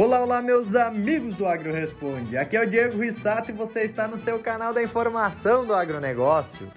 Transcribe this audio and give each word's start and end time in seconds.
Olá, 0.00 0.20
olá, 0.20 0.40
meus 0.40 0.76
amigos 0.76 1.34
do 1.34 1.44
Agro 1.44 1.72
Responde. 1.72 2.36
Aqui 2.36 2.56
é 2.56 2.62
o 2.62 2.70
Diego 2.70 3.02
Rissato 3.02 3.50
e 3.50 3.52
você 3.52 3.82
está 3.82 4.06
no 4.06 4.16
seu 4.16 4.38
canal 4.38 4.72
da 4.72 4.80
informação 4.80 5.66
do 5.66 5.74
agronegócio. 5.74 6.68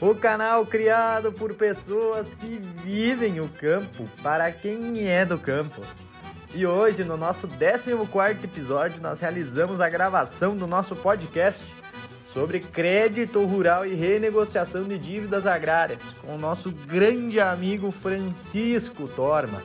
O 0.00 0.16
canal 0.16 0.66
criado 0.66 1.30
por 1.30 1.54
pessoas 1.54 2.26
que 2.40 2.60
vivem 2.82 3.38
o 3.40 3.48
campo 3.48 4.08
para 4.20 4.50
quem 4.50 5.06
é 5.06 5.24
do 5.24 5.38
campo. 5.38 5.80
E 6.56 6.66
hoje, 6.66 7.04
no 7.04 7.16
nosso 7.16 7.46
14 7.46 7.92
episódio, 8.42 9.00
nós 9.00 9.20
realizamos 9.20 9.80
a 9.80 9.88
gravação 9.88 10.56
do 10.56 10.66
nosso 10.66 10.96
podcast 10.96 11.64
sobre 12.24 12.58
crédito 12.58 13.44
rural 13.44 13.86
e 13.86 13.94
renegociação 13.94 14.82
de 14.82 14.98
dívidas 14.98 15.46
agrárias 15.46 16.02
com 16.20 16.34
o 16.34 16.38
nosso 16.38 16.72
grande 16.72 17.38
amigo 17.38 17.92
Francisco 17.92 19.06
Torma, 19.06 19.62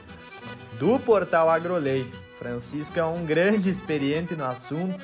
do 0.77 0.99
portal 0.99 1.49
Agrolei. 1.49 2.05
Francisco 2.41 2.99
é 2.99 3.05
um 3.05 3.23
grande 3.23 3.69
experiente 3.69 4.35
no 4.35 4.43
assunto, 4.43 4.99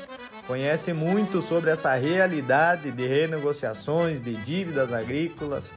conhece 0.48 0.92
muito 0.92 1.40
sobre 1.40 1.70
essa 1.70 1.94
realidade 1.94 2.90
de 2.90 3.06
renegociações 3.06 4.20
de 4.20 4.34
dívidas 4.38 4.92
agrícolas 4.92 5.70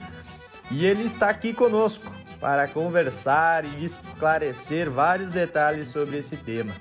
e 0.71 0.87
ele 0.87 1.03
está 1.03 1.29
aqui 1.29 1.53
conosco 1.53 2.11
para 2.41 2.67
conversar 2.67 3.67
e 3.67 3.85
esclarecer 3.85 4.91
vários 4.91 5.33
detalhes 5.33 5.89
sobre 5.89 6.17
esse 6.17 6.35
tema. 6.35 6.73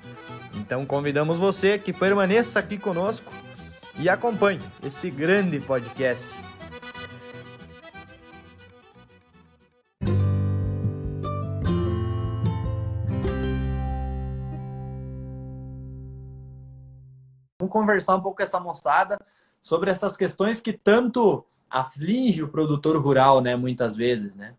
Então 0.54 0.86
convidamos 0.86 1.38
você 1.38 1.78
que 1.78 1.92
permaneça 1.92 2.58
aqui 2.58 2.78
conosco 2.78 3.30
e 3.98 4.08
acompanhe 4.08 4.60
este 4.82 5.10
grande 5.10 5.60
podcast. 5.60 6.24
Conversar 17.80 18.16
um 18.16 18.20
pouco 18.20 18.36
com 18.36 18.42
essa 18.42 18.60
moçada 18.60 19.18
sobre 19.60 19.90
essas 19.90 20.16
questões 20.16 20.60
que 20.60 20.72
tanto 20.72 21.44
aflige 21.68 22.42
o 22.42 22.48
produtor 22.48 23.00
rural, 23.00 23.40
né, 23.40 23.56
muitas 23.56 23.96
vezes, 23.96 24.34
né? 24.34 24.54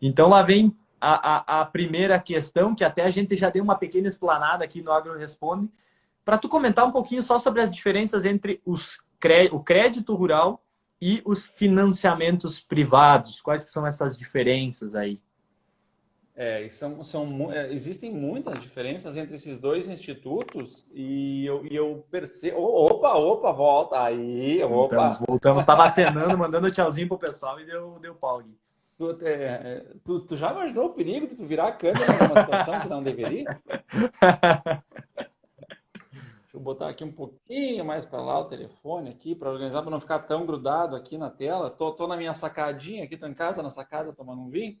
Então 0.00 0.28
lá 0.28 0.42
vem 0.42 0.74
a, 1.00 1.58
a, 1.58 1.60
a, 1.60 1.64
primeira 1.66 2.18
questão, 2.18 2.74
que 2.74 2.84
até 2.84 3.04
a 3.04 3.10
gente 3.10 3.34
já 3.34 3.50
deu 3.50 3.62
uma 3.62 3.76
pequena 3.76 4.06
explanada 4.06 4.64
aqui 4.64 4.80
no 4.80 4.92
Agro 4.92 5.18
Responde, 5.18 5.68
para 6.24 6.38
tu 6.38 6.48
comentar 6.48 6.86
um 6.86 6.92
pouquinho 6.92 7.22
só 7.22 7.38
sobre 7.38 7.62
as 7.62 7.70
diferenças 7.70 8.24
entre 8.24 8.60
os, 8.64 8.98
o 9.52 9.60
crédito 9.60 10.14
rural 10.14 10.62
e 11.00 11.22
os 11.24 11.46
financiamentos 11.46 12.60
privados. 12.60 13.40
Quais 13.40 13.64
que 13.64 13.70
são 13.70 13.86
essas 13.86 14.16
diferenças 14.16 14.94
aí? 14.94 15.20
É, 16.38 16.68
são, 16.68 17.02
são, 17.02 17.50
é, 17.50 17.72
existem 17.72 18.12
muitas 18.12 18.60
diferenças 18.60 19.16
entre 19.16 19.36
esses 19.36 19.58
dois 19.58 19.88
institutos 19.88 20.86
e 20.92 21.46
eu, 21.46 21.64
e 21.64 21.74
eu 21.74 22.04
percebo. 22.10 22.58
Opa, 22.58 23.14
opa, 23.14 23.52
volta 23.52 24.02
aí. 24.02 24.62
Opa. 24.62 24.74
Voltamos, 24.74 25.18
voltamos. 25.26 25.62
Estava 25.62 25.86
acenando, 25.86 26.36
mandando 26.36 26.70
tchauzinho 26.70 27.08
pro 27.08 27.16
pessoal 27.18 27.58
e 27.58 27.64
deu, 27.64 27.98
deu 28.00 28.14
pau 28.14 28.40
aqui. 28.40 28.54
Tu, 28.98 29.18
é, 29.22 29.86
tu, 30.04 30.20
tu, 30.20 30.36
já 30.36 30.52
imaginou 30.52 30.86
o 30.86 30.92
perigo 30.92 31.26
de 31.26 31.36
tu 31.36 31.44
virar 31.46 31.68
a 31.68 31.72
câmera 31.72 32.04
numa 32.28 32.40
situação 32.42 32.80
que 32.80 32.88
não 32.88 33.02
deveria? 33.02 33.44
Deixa 36.12 36.52
eu 36.52 36.60
botar 36.60 36.90
aqui 36.90 37.02
um 37.02 37.12
pouquinho 37.12 37.82
mais 37.82 38.04
para 38.04 38.20
lá 38.20 38.40
o 38.40 38.44
telefone 38.44 39.08
aqui 39.08 39.34
para 39.34 39.50
organizar 39.50 39.80
para 39.80 39.90
não 39.90 40.00
ficar 40.00 40.18
tão 40.20 40.44
grudado 40.44 40.96
aqui 40.96 41.16
na 41.16 41.30
tela. 41.30 41.70
Tô, 41.70 41.92
tô 41.92 42.06
na 42.06 42.16
minha 42.16 42.34
sacadinha 42.34 43.04
aqui, 43.04 43.16
tô 43.16 43.26
em 43.26 43.34
casa 43.34 43.62
na 43.62 43.70
sacada 43.70 44.12
tomando 44.12 44.42
um 44.42 44.50
vinho 44.50 44.76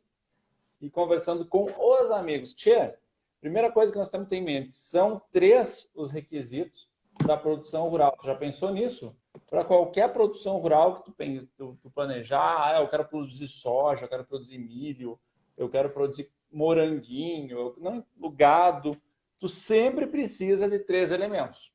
e 0.80 0.90
conversando 0.90 1.46
com 1.46 1.64
os 1.64 2.10
amigos. 2.10 2.54
Tia, 2.54 2.98
primeira 3.40 3.70
coisa 3.70 3.92
que 3.92 3.98
nós 3.98 4.10
temos 4.10 4.30
em 4.32 4.42
mente 4.42 4.74
são 4.74 5.20
três 5.32 5.90
os 5.94 6.10
requisitos 6.10 6.88
da 7.24 7.36
produção 7.36 7.88
rural. 7.88 8.16
Já 8.24 8.34
pensou 8.34 8.70
nisso? 8.70 9.16
Para 9.48 9.64
qualquer 9.64 10.12
produção 10.12 10.58
rural 10.58 11.02
que 11.02 11.10
tu, 11.10 11.48
tu, 11.56 11.78
tu 11.82 11.90
planejar, 11.90 12.74
ah, 12.74 12.80
eu 12.80 12.88
quero 12.88 13.04
produzir 13.04 13.48
soja, 13.48 14.04
eu 14.04 14.08
quero 14.08 14.24
produzir 14.24 14.58
milho, 14.58 15.18
eu 15.56 15.68
quero 15.68 15.90
produzir 15.90 16.30
moranguinho, 16.50 17.74
não 17.78 18.04
gado 18.30 18.96
tu 19.38 19.48
sempre 19.48 20.06
precisa 20.06 20.68
de 20.68 20.78
três 20.78 21.10
elementos. 21.10 21.72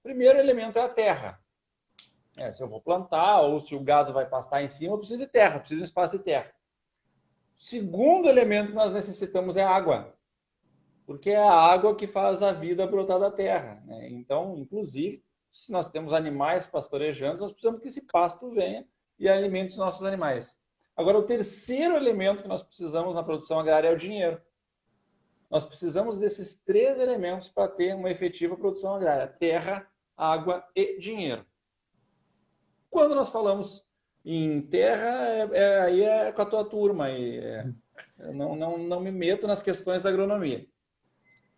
O 0.00 0.02
primeiro 0.02 0.38
elemento 0.38 0.78
é 0.78 0.82
a 0.82 0.88
terra. 0.88 1.40
É, 2.38 2.52
se 2.52 2.62
eu 2.62 2.68
vou 2.68 2.80
plantar 2.80 3.40
ou 3.40 3.60
se 3.60 3.74
o 3.74 3.80
gado 3.80 4.12
vai 4.12 4.26
pastar 4.26 4.62
em 4.62 4.68
cima, 4.68 4.94
eu 4.94 4.98
preciso 4.98 5.18
de 5.18 5.26
terra, 5.26 5.58
preciso 5.58 5.78
de 5.78 5.82
um 5.82 5.84
espaço 5.84 6.18
de 6.18 6.24
terra. 6.24 6.52
Segundo 7.58 8.28
elemento 8.28 8.68
que 8.68 8.76
nós 8.76 8.92
necessitamos 8.92 9.56
é 9.56 9.64
água, 9.64 10.16
porque 11.04 11.30
é 11.30 11.42
a 11.42 11.52
água 11.52 11.96
que 11.96 12.06
faz 12.06 12.40
a 12.40 12.52
vida 12.52 12.86
brotar 12.86 13.18
da 13.18 13.32
terra. 13.32 13.82
Né? 13.84 14.08
Então, 14.10 14.56
inclusive, 14.56 15.24
se 15.50 15.72
nós 15.72 15.90
temos 15.90 16.12
animais 16.12 16.68
pastorejando, 16.68 17.40
nós 17.40 17.50
precisamos 17.50 17.80
que 17.80 17.88
esse 17.88 18.06
pasto 18.06 18.48
venha 18.52 18.86
e 19.18 19.28
alimente 19.28 19.72
os 19.72 19.76
nossos 19.76 20.04
animais. 20.04 20.56
Agora, 20.96 21.18
o 21.18 21.24
terceiro 21.24 21.96
elemento 21.96 22.44
que 22.44 22.48
nós 22.48 22.62
precisamos 22.62 23.16
na 23.16 23.24
produção 23.24 23.58
agrária 23.58 23.88
é 23.88 23.92
o 23.92 23.98
dinheiro. 23.98 24.40
Nós 25.50 25.66
precisamos 25.66 26.16
desses 26.16 26.60
três 26.60 27.00
elementos 27.00 27.48
para 27.48 27.66
ter 27.66 27.92
uma 27.92 28.10
efetiva 28.10 28.56
produção 28.56 28.94
agrária: 28.94 29.26
terra, 29.26 29.90
água 30.16 30.64
e 30.76 31.00
dinheiro. 31.00 31.44
Quando 32.88 33.16
nós 33.16 33.28
falamos 33.28 33.84
em 34.36 34.60
terra, 34.60 35.26
é, 35.26 35.48
é, 35.52 35.80
aí 35.80 36.02
é 36.02 36.32
com 36.32 36.42
a 36.42 36.46
tua 36.46 36.64
turma. 36.64 37.10
E, 37.10 37.38
é, 37.38 37.72
eu 38.18 38.34
não, 38.34 38.54
não, 38.54 38.76
não 38.78 39.00
me 39.00 39.10
meto 39.10 39.46
nas 39.46 39.62
questões 39.62 40.02
da 40.02 40.10
agronomia. 40.10 40.66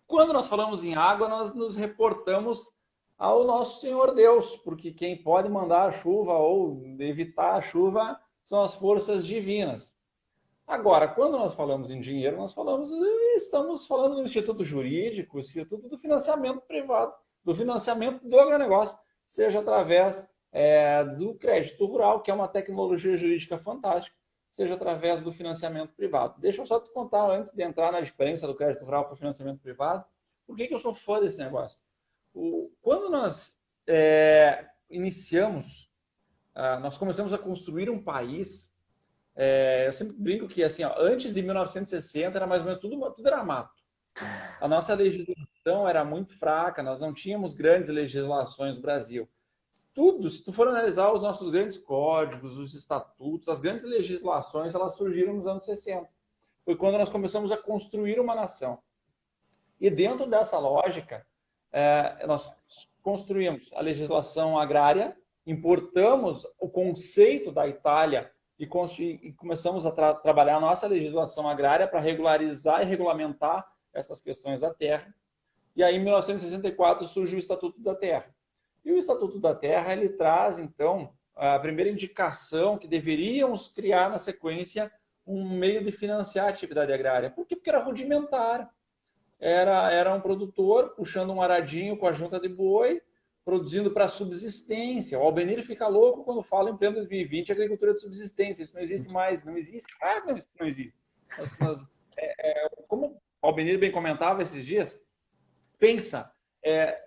Quando 0.07 0.33
nós 0.33 0.47
falamos 0.47 0.85
em 0.85 0.95
água, 0.95 1.29
nós 1.29 1.53
nos 1.53 1.75
reportamos 1.75 2.73
ao 3.19 3.45
nosso 3.45 3.81
Senhor 3.81 4.15
Deus, 4.15 4.57
porque 4.57 4.93
quem 4.93 5.21
pode 5.21 5.49
mandar 5.49 5.89
a 5.89 5.93
chuva 5.93 6.35
ou 6.35 6.83
evitar 7.01 7.57
a 7.57 7.63
chuva 7.63 8.19
são 8.45 8.63
as 8.63 8.75
forças 8.75 9.27
divinas. 9.27 9.95
Agora, 10.67 11.09
quando 11.09 11.37
nós 11.37 11.53
falamos 11.53 11.91
em 11.91 12.01
dinheiro, 12.01 12.37
nós 12.37 12.53
falamos, 12.53 12.93
estamos 13.35 13.85
falando 13.85 14.15
do 14.15 14.23
Instituto 14.23 14.65
Jurídico, 14.65 15.41
Instituto 15.41 15.89
do 15.89 15.99
Financiamento 15.99 16.61
Privado, 16.61 17.17
do 17.45 17.53
financiamento 17.53 18.29
do 18.29 18.39
agronegócio, 18.39 18.97
seja 19.27 19.59
através 19.59 20.25
é, 20.53 21.05
do 21.05 21.35
crédito 21.35 21.85
rural, 21.87 22.23
que 22.23 22.31
é 22.31 22.35
uma 22.35 22.49
tecnologia 22.49 23.17
jurídica 23.17 23.59
fantástica, 23.59 24.17
seja 24.51 24.75
através 24.75 25.21
do 25.21 25.33
financiamento 25.33 25.95
privado. 25.95 26.41
Deixa 26.41 26.61
eu 26.61 26.67
só 26.67 26.81
te 26.81 26.91
contar, 26.93 27.31
antes 27.31 27.53
de 27.53 27.63
entrar 27.63 27.93
na 27.93 28.01
diferença 28.01 28.47
do 28.47 28.55
crédito 28.55 28.85
rural 28.85 29.05
para 29.05 29.15
o 29.15 29.17
financiamento 29.17 29.61
privado, 29.61 30.05
por 30.47 30.57
que, 30.57 30.67
que 30.67 30.75
eu 30.75 30.79
sou 30.79 30.95
fã 30.95 31.21
desse 31.21 31.39
negócio. 31.39 31.79
O, 32.35 32.71
quando 32.83 33.11
nós 33.11 33.61
é, 33.87 34.67
iniciamos, 34.89 35.91
ah, 36.55 36.81
nós 36.81 36.99
começamos 36.99 37.33
a 37.33 37.39
construir 37.39 37.89
um 37.89 38.03
país 38.03 38.71
é, 39.43 39.87
eu 39.87 39.93
sempre 39.93 40.17
brinco 40.17 40.49
que 40.49 40.63
assim, 40.63 40.85
ó, 40.85 40.95
antes 40.99 41.33
de 41.33 41.43
1960 41.43 42.37
era 42.37 42.47
mais 42.47 42.61
ou 42.63 42.67
menos 42.67 42.81
tudo, 42.81 43.11
tudo 43.13 43.27
era 43.27 43.43
mato. 43.43 43.81
A 44.61 44.69
nossa 44.69 44.93
legislação 44.93 45.89
era 45.89 46.05
muito 46.05 46.37
fraca, 46.39 46.83
nós 46.83 47.01
não 47.01 47.15
tínhamos 47.15 47.55
grandes 47.55 47.89
legislações 47.89 48.77
no 48.77 48.83
Brasil. 48.83 49.27
Tudo, 49.93 50.31
se 50.31 50.45
tu 50.45 50.53
for 50.53 50.69
analisar 50.69 51.13
os 51.13 51.23
nossos 51.23 51.51
grandes 51.51 51.77
códigos, 51.77 52.57
os 52.57 52.75
estatutos, 52.75 53.49
as 53.49 53.61
grandes 53.61 53.85
legislações, 53.85 54.75
elas 54.75 54.95
surgiram 54.95 55.35
nos 55.35 55.47
anos 55.47 55.65
60. 55.65 56.09
Foi 56.65 56.77
quando 56.77 56.99
nós 56.99 57.11
começamos 57.11 57.51
a 57.51 57.57
construir 57.57 58.21
uma 58.21 58.35
nação. 58.35 58.79
E 59.81 59.91
dentro 59.91 60.27
dessa 60.27 60.59
lógica, 60.59 61.27
é, 61.73 62.25
nós 62.27 62.49
construímos 63.03 63.73
a 63.73 63.81
legislação 63.81 64.59
agrária, 64.59 65.17
importamos 65.47 66.47
o 66.59 66.69
conceito 66.69 67.51
da 67.51 67.67
Itália 67.67 68.31
e, 68.59 68.69
e 69.23 69.33
começamos 69.33 69.87
a 69.87 69.91
tra 69.91 70.15
trabalhar 70.15 70.57
a 70.57 70.61
nossa 70.61 70.87
legislação 70.87 71.49
agrária 71.49 71.89
para 71.89 71.99
regularizar 71.99 72.83
e 72.83 72.85
regulamentar 72.85 73.67
essas 73.93 74.21
questões 74.21 74.61
da 74.61 74.73
terra. 74.73 75.13
E 75.75 75.83
aí, 75.83 75.97
em 75.97 76.01
1964, 76.01 77.07
surge 77.07 77.37
o 77.37 77.39
Estatuto 77.39 77.81
da 77.81 77.95
Terra. 77.95 78.35
E 78.85 78.93
o 78.93 78.99
Estatuto 78.99 79.39
da 79.39 79.55
Terra 79.55 79.93
ele 79.93 80.09
traz, 80.11 80.59
então, 80.59 81.13
a 81.37 81.59
primeira 81.59 81.91
indicação 81.91 82.77
que 82.77 82.89
deveríamos 82.89 83.69
criar 83.69 84.11
na 84.11 84.19
sequência 84.19 84.93
um 85.27 85.49
meio 85.49 85.85
de 85.85 85.93
financiar 85.93 86.47
a 86.47 86.51
atividade 86.51 86.93
agrária. 86.93 87.31
Por 87.31 87.47
quê? 87.47 87.55
Porque 87.55 87.71
era 87.71 87.83
rudimentar. 87.83 88.71
Era, 89.39 89.91
era 89.91 90.15
um 90.15 90.21
produtor 90.21 90.91
puxando 90.95 91.33
um 91.33 91.41
aradinho 91.41 91.97
com 91.97 92.07
a 92.07 92.13
junta 92.13 92.39
de 92.39 92.49
boi, 92.49 93.01
produzindo 93.45 93.91
para 93.91 94.07
subsistência. 94.07 95.19
O 95.19 95.23
Albenir 95.23 95.63
fica 95.65 95.89
louco 95.89 96.25
quando 96.25 96.43
fala 96.43 96.71
em 96.71 96.77
pleno 96.77 96.97
2020 96.97 97.53
agricultura 97.53 97.95
de 97.95 98.01
subsistência. 98.01 98.63
Isso 98.63 98.75
não 98.75 98.83
existe 98.83 99.11
mais, 99.11 99.45
não 99.45 99.57
existe. 99.57 99.97
Claro 99.99 100.23
que 100.23 100.47
não 100.59 100.67
existe. 100.67 100.99
Nós, 101.39 101.59
nós, 101.59 101.89
é, 102.17 102.51
é, 102.51 102.69
como 102.87 103.21
o 103.41 103.47
Albenir 103.47 103.79
bem 103.79 103.91
comentava 103.91 104.43
esses 104.43 104.65
dias, 104.65 105.01
pensa, 105.79 106.31
é, 106.63 107.01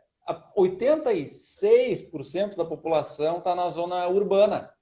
86% 0.56 2.56
da 2.56 2.66
população 2.66 3.40
está 3.40 3.54
na 3.54 3.70
zona 3.70 4.08
urbana. 4.08 4.74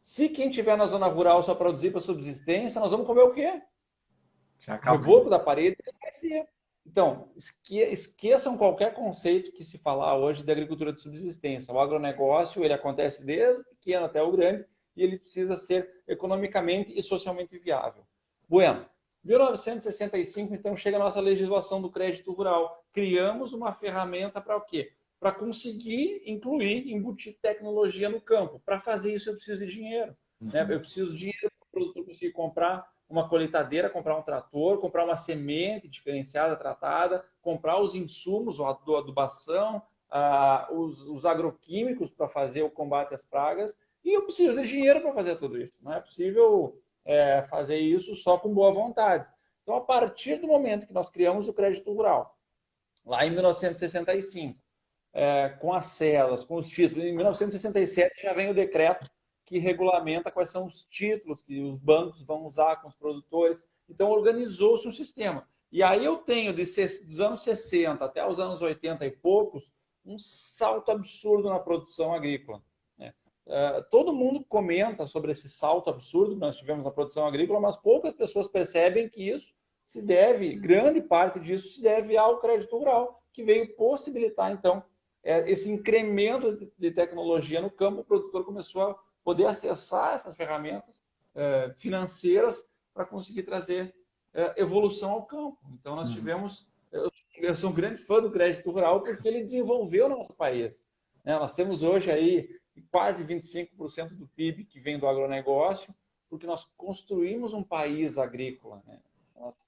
Se 0.00 0.28
quem 0.28 0.50
tiver 0.50 0.76
na 0.76 0.86
zona 0.86 1.06
rural 1.06 1.42
só 1.42 1.54
produzir 1.54 1.90
para 1.90 2.00
subsistência, 2.00 2.80
nós 2.80 2.90
vamos 2.90 3.06
comer 3.06 3.22
o 3.22 3.32
quê? 3.32 3.62
O 4.68 4.96
reboco 4.96 5.28
da 5.28 5.38
parede 5.38 5.76
vai 6.00 6.12
ser. 6.12 6.48
Então, 6.86 7.30
esqueçam 7.36 8.56
qualquer 8.56 8.94
conceito 8.94 9.52
que 9.52 9.64
se 9.64 9.78
falar 9.78 10.16
hoje 10.16 10.42
de 10.42 10.50
agricultura 10.50 10.92
de 10.92 11.00
subsistência. 11.00 11.72
O 11.72 11.78
agronegócio 11.78 12.64
ele 12.64 12.72
acontece 12.72 13.24
desde 13.24 13.62
o 13.62 13.64
pequeno 13.64 14.06
até 14.06 14.22
o 14.22 14.32
grande 14.32 14.64
e 14.96 15.02
ele 15.02 15.18
precisa 15.18 15.56
ser 15.56 16.02
economicamente 16.08 16.98
e 16.98 17.02
socialmente 17.02 17.58
viável. 17.58 18.04
Bueno, 18.48 18.86
1965, 19.24 20.54
então, 20.54 20.76
chega 20.76 20.96
a 20.96 21.00
nossa 21.00 21.20
legislação 21.20 21.80
do 21.80 21.90
crédito 21.90 22.32
rural. 22.32 22.84
Criamos 22.92 23.52
uma 23.52 23.72
ferramenta 23.72 24.40
para 24.40 24.56
o 24.56 24.62
quê? 24.62 24.92
Para 25.18 25.32
conseguir 25.32 26.22
incluir, 26.24 26.90
embutir 26.90 27.36
tecnologia 27.40 28.08
no 28.08 28.20
campo. 28.20 28.60
Para 28.64 28.80
fazer 28.80 29.14
isso, 29.14 29.28
eu 29.28 29.34
preciso 29.34 29.66
de 29.66 29.72
dinheiro. 29.72 30.16
Né? 30.40 30.64
Uhum. 30.64 30.70
Eu 30.70 30.80
preciso 30.80 31.12
de 31.12 31.18
dinheiro 31.18 31.50
para 31.58 31.66
o 31.66 31.70
produtor 31.70 32.06
conseguir 32.06 32.32
comprar 32.32 32.90
uma 33.08 33.28
colheitadeira, 33.28 33.90
comprar 33.90 34.16
um 34.16 34.22
trator, 34.22 34.78
comprar 34.78 35.04
uma 35.04 35.16
semente 35.16 35.88
diferenciada, 35.88 36.56
tratada, 36.56 37.24
comprar 37.42 37.80
os 37.80 37.94
insumos, 37.94 38.60
a 38.60 38.70
adubação, 38.70 39.82
os, 40.70 41.02
os 41.02 41.26
agroquímicos 41.26 42.12
para 42.12 42.28
fazer 42.28 42.62
o 42.62 42.70
combate 42.70 43.14
às 43.14 43.24
pragas. 43.24 43.76
E 44.04 44.16
eu 44.16 44.22
preciso 44.22 44.60
de 44.62 44.68
dinheiro 44.68 45.00
para 45.00 45.12
fazer 45.12 45.36
tudo 45.36 45.60
isso. 45.60 45.74
Não 45.82 45.92
é 45.92 46.00
possível 46.00 46.80
é, 47.04 47.42
fazer 47.42 47.78
isso 47.78 48.14
só 48.14 48.38
com 48.38 48.52
boa 48.52 48.72
vontade. 48.72 49.26
Então, 49.62 49.74
a 49.74 49.80
partir 49.80 50.36
do 50.36 50.46
momento 50.46 50.86
que 50.86 50.92
nós 50.92 51.08
criamos 51.08 51.48
o 51.48 51.52
crédito 51.52 51.92
rural, 51.92 52.36
lá 53.04 53.24
em 53.24 53.30
1965, 53.30 54.58
é, 55.12 55.48
com 55.60 55.72
as 55.72 55.86
celas, 55.86 56.44
com 56.44 56.56
os 56.56 56.68
títulos, 56.68 57.04
em 57.04 57.14
1967 57.14 58.22
já 58.22 58.32
vem 58.32 58.50
o 58.50 58.54
decreto 58.54 59.10
que 59.44 59.58
regulamenta 59.58 60.30
quais 60.30 60.50
são 60.50 60.66
os 60.66 60.84
títulos 60.84 61.42
que 61.42 61.60
os 61.60 61.76
bancos 61.76 62.22
vão 62.22 62.44
usar 62.44 62.76
com 62.76 62.88
os 62.88 62.94
produtores. 62.94 63.68
Então, 63.88 64.10
organizou-se 64.10 64.86
um 64.86 64.92
sistema. 64.92 65.48
E 65.72 65.82
aí 65.82 66.04
eu 66.04 66.18
tenho, 66.18 66.52
dos 66.52 67.20
anos 67.20 67.42
60 67.42 68.04
até 68.04 68.26
os 68.26 68.38
anos 68.38 68.62
80 68.62 69.06
e 69.06 69.10
poucos, 69.10 69.72
um 70.04 70.18
salto 70.18 70.90
absurdo 70.90 71.48
na 71.48 71.58
produção 71.58 72.12
agrícola. 72.12 72.62
Uh, 73.50 73.82
todo 73.90 74.12
mundo 74.12 74.44
comenta 74.48 75.08
sobre 75.08 75.32
esse 75.32 75.48
salto 75.48 75.90
absurdo 75.90 76.34
que 76.34 76.40
nós 76.40 76.56
tivemos 76.56 76.84
na 76.84 76.90
produção 76.92 77.26
agrícola, 77.26 77.58
mas 77.58 77.76
poucas 77.76 78.14
pessoas 78.14 78.46
percebem 78.46 79.08
que 79.08 79.28
isso 79.28 79.52
se 79.84 80.00
deve, 80.00 80.54
grande 80.54 81.00
parte 81.00 81.40
disso 81.40 81.66
se 81.66 81.82
deve 81.82 82.16
ao 82.16 82.38
crédito 82.38 82.78
rural, 82.78 83.24
que 83.32 83.42
veio 83.42 83.74
possibilitar, 83.74 84.52
então, 84.52 84.84
é, 85.20 85.50
esse 85.50 85.68
incremento 85.68 86.70
de 86.78 86.90
tecnologia 86.92 87.60
no 87.60 87.70
campo. 87.70 88.02
O 88.02 88.04
produtor 88.04 88.44
começou 88.44 88.82
a 88.82 88.98
poder 89.24 89.46
acessar 89.46 90.14
essas 90.14 90.36
ferramentas 90.36 91.04
é, 91.34 91.74
financeiras 91.76 92.70
para 92.94 93.04
conseguir 93.04 93.42
trazer 93.42 93.92
é, 94.32 94.60
evolução 94.60 95.10
ao 95.10 95.26
campo. 95.26 95.58
Então, 95.72 95.96
nós 95.96 96.08
uhum. 96.08 96.14
tivemos. 96.14 96.68
Eu, 96.92 97.10
eu, 97.36 97.56
sou 97.56 97.70
um 97.70 97.74
grande 97.74 97.98
fã 97.98 98.20
do 98.20 98.30
crédito 98.30 98.70
rural 98.70 99.02
porque 99.02 99.26
ele 99.26 99.42
desenvolveu 99.42 100.06
o 100.06 100.10
nosso 100.10 100.32
país. 100.34 100.86
Né? 101.24 101.36
Nós 101.36 101.54
temos 101.54 101.82
hoje 101.82 102.12
aí 102.12 102.48
quase 102.90 103.24
25% 103.24 104.10
do 104.10 104.26
PIB 104.28 104.64
que 104.64 104.80
vem 104.80 104.98
do 104.98 105.06
agronegócio, 105.06 105.94
porque 106.28 106.46
nós 106.46 106.64
construímos 106.76 107.52
um 107.52 107.62
país 107.62 108.18
agrícola. 108.18 108.82
Né? 108.86 108.98
Nós, 109.38 109.58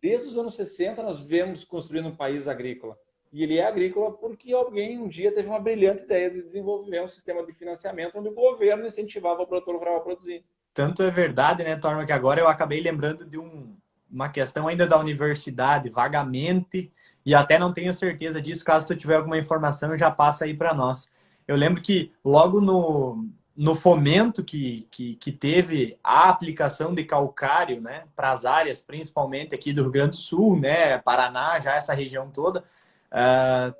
desde 0.00 0.28
os 0.28 0.38
anos 0.38 0.54
60, 0.54 1.02
nós 1.02 1.20
vemos 1.20 1.64
construindo 1.64 2.08
um 2.08 2.16
país 2.16 2.48
agrícola. 2.48 2.98
E 3.32 3.44
ele 3.44 3.58
é 3.58 3.64
agrícola 3.64 4.12
porque 4.12 4.52
alguém 4.52 4.98
um 4.98 5.08
dia 5.08 5.32
teve 5.32 5.48
uma 5.48 5.60
brilhante 5.60 6.02
ideia 6.02 6.30
de 6.30 6.42
desenvolver 6.42 7.00
um 7.00 7.08
sistema 7.08 7.46
de 7.46 7.52
financiamento 7.52 8.18
onde 8.18 8.28
o 8.28 8.34
governo 8.34 8.86
incentivava 8.86 9.42
o 9.42 9.46
produtor 9.46 9.76
rural 9.76 9.96
a 9.98 10.00
produzir. 10.00 10.44
Tanto 10.74 11.02
é 11.02 11.10
verdade, 11.10 11.62
né, 11.62 11.76
Torma, 11.76 12.04
que 12.04 12.12
agora 12.12 12.40
eu 12.40 12.48
acabei 12.48 12.80
lembrando 12.80 13.24
de 13.24 13.38
um, 13.38 13.76
uma 14.10 14.28
questão 14.28 14.66
ainda 14.66 14.86
da 14.86 14.98
universidade, 14.98 15.88
vagamente, 15.88 16.92
e 17.24 17.34
até 17.34 17.58
não 17.58 17.72
tenho 17.72 17.94
certeza 17.94 18.40
disso. 18.40 18.64
Caso 18.64 18.86
tu 18.86 18.96
tiver 18.96 19.16
alguma 19.16 19.38
informação, 19.38 19.96
já 19.96 20.10
passa 20.10 20.44
aí 20.44 20.54
para 20.54 20.74
nós. 20.74 21.08
Eu 21.46 21.56
lembro 21.56 21.82
que 21.82 22.12
logo 22.24 22.60
no, 22.60 23.28
no 23.56 23.74
fomento 23.74 24.42
que, 24.42 24.86
que, 24.90 25.16
que, 25.16 25.32
teve 25.32 25.98
a 26.02 26.28
aplicação 26.28 26.94
de 26.94 27.04
calcário 27.04 27.80
né, 27.80 28.04
para 28.16 28.32
as 28.32 28.44
áreas, 28.44 28.82
principalmente 28.82 29.54
aqui 29.54 29.72
do 29.72 29.82
Rio 29.82 29.90
Grande 29.90 30.10
do 30.10 30.16
Sul, 30.16 30.58
né, 30.58 30.98
Paraná, 30.98 31.60
já 31.60 31.74
essa 31.74 31.92
região 31.92 32.30
toda, 32.30 32.64
uh, 33.12 33.74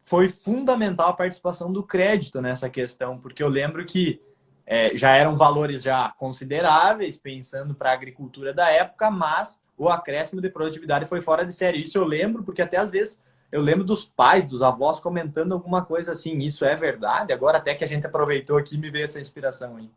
foi 0.00 0.28
fundamental 0.28 1.08
a 1.08 1.14
participação 1.14 1.72
do 1.72 1.82
crédito 1.82 2.40
nessa 2.40 2.70
questão, 2.70 3.18
porque 3.18 3.42
eu 3.42 3.48
lembro 3.48 3.84
que 3.84 4.20
é, 4.64 4.96
já 4.96 5.16
eram 5.16 5.36
valores 5.36 5.82
já 5.82 6.12
consideráveis, 6.18 7.16
pensando 7.16 7.74
para 7.74 7.90
a 7.90 7.94
agricultura 7.94 8.52
da 8.52 8.70
época, 8.70 9.10
mas 9.10 9.60
o 9.76 9.88
acréscimo 9.88 10.40
de 10.40 10.50
produtividade 10.50 11.06
foi 11.06 11.20
fora 11.20 11.44
de 11.44 11.54
série. 11.54 11.82
Isso 11.82 11.98
eu 11.98 12.04
lembro, 12.04 12.42
porque 12.42 12.62
até 12.62 12.76
às 12.76 12.90
vezes 12.90 13.22
eu 13.50 13.60
lembro 13.60 13.84
dos 13.84 14.04
pais, 14.04 14.46
dos 14.46 14.62
avós 14.62 15.00
comentando 15.00 15.52
alguma 15.52 15.84
coisa 15.84 16.12
assim, 16.12 16.38
isso 16.38 16.64
é 16.64 16.74
verdade? 16.74 17.32
Agora 17.32 17.58
até 17.58 17.74
que 17.74 17.84
a 17.84 17.88
gente 17.88 18.06
aproveitou 18.06 18.58
aqui, 18.58 18.76
me 18.76 18.90
veio 18.90 19.04
essa 19.04 19.20
inspiração 19.20 19.76
aí. 19.76 19.90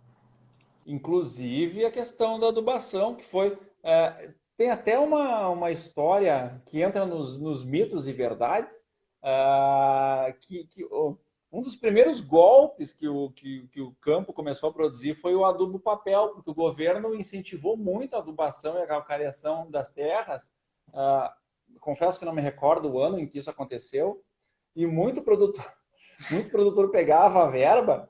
Inclusive 0.85 1.85
a 1.85 1.91
questão 1.91 2.39
da 2.39 2.47
adubação, 2.47 3.15
que 3.15 3.25
foi... 3.25 3.57
É, 3.83 4.29
tem 4.57 4.69
até 4.71 4.99
uma, 4.99 5.47
uma 5.49 5.71
história 5.71 6.61
que 6.65 6.81
entra 6.81 7.05
nos, 7.05 7.39
nos 7.39 7.63
mitos 7.63 8.07
e 8.07 8.13
verdades, 8.13 8.83
uh, 9.23 10.37
que, 10.41 10.65
que 10.65 10.83
oh, 10.91 11.15
um 11.51 11.61
dos 11.61 11.75
primeiros 11.75 12.19
golpes 12.19 12.91
que 12.91 13.07
o, 13.07 13.31
que, 13.31 13.67
que, 13.71 13.81
o 13.81 13.93
campo 14.01 14.33
começou 14.33 14.69
a 14.69 14.73
produzir 14.73 15.15
foi 15.15 15.33
o 15.33 15.45
adubo 15.45 15.79
papel, 15.79 16.29
porque 16.29 16.51
o 16.51 16.53
governo 16.53 17.15
incentivou 17.15 17.77
muito 17.77 18.15
a 18.15 18.19
adubação 18.19 18.77
e 18.77 18.81
a 18.81 18.87
calcareação 18.87 19.71
das 19.71 19.91
terras. 19.91 20.51
Uh, 20.89 21.38
confesso 21.79 22.19
que 22.19 22.25
não 22.25 22.33
me 22.33 22.41
recordo 22.41 22.89
o 22.89 22.99
ano 22.99 23.19
em 23.19 23.27
que 23.27 23.39
isso 23.39 23.49
aconteceu, 23.49 24.21
e 24.75 24.85
muito 24.85 25.21
produtor, 25.21 25.65
muito 26.31 26.51
produtor 26.51 26.91
pegava 26.91 27.43
a 27.43 27.49
verba 27.49 28.09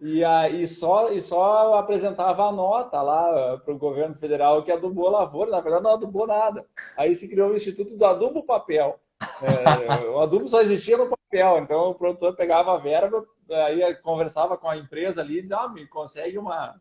e 0.00 0.24
aí 0.24 0.66
só, 0.66 1.10
e 1.10 1.20
só 1.20 1.74
apresentava 1.74 2.44
a 2.44 2.52
nota 2.52 3.02
lá 3.02 3.58
para 3.58 3.74
o 3.74 3.78
governo 3.78 4.14
federal 4.14 4.62
que 4.62 4.72
adubou 4.72 5.08
a 5.08 5.20
lavoura, 5.20 5.50
na 5.50 5.60
verdade 5.60 5.84
não 5.84 5.92
adubou 5.92 6.26
nada. 6.26 6.66
Aí 6.96 7.14
se 7.14 7.28
criou 7.28 7.50
o 7.50 7.54
Instituto 7.54 7.96
do 7.96 8.04
Adubo 8.06 8.42
Papel. 8.42 8.98
É, 9.42 10.08
o 10.08 10.20
adubo 10.20 10.48
só 10.48 10.62
existia 10.62 10.96
no 10.96 11.10
papel, 11.10 11.58
então 11.58 11.90
o 11.90 11.94
produtor 11.94 12.34
pegava 12.34 12.74
a 12.74 12.78
verba, 12.78 13.26
aí 13.50 13.94
conversava 13.96 14.56
com 14.56 14.68
a 14.68 14.76
empresa 14.76 15.20
ali 15.20 15.38
e 15.38 15.42
dizia, 15.42 15.58
ah, 15.58 15.68
me 15.68 15.86
consegue 15.86 16.38
uma, 16.38 16.80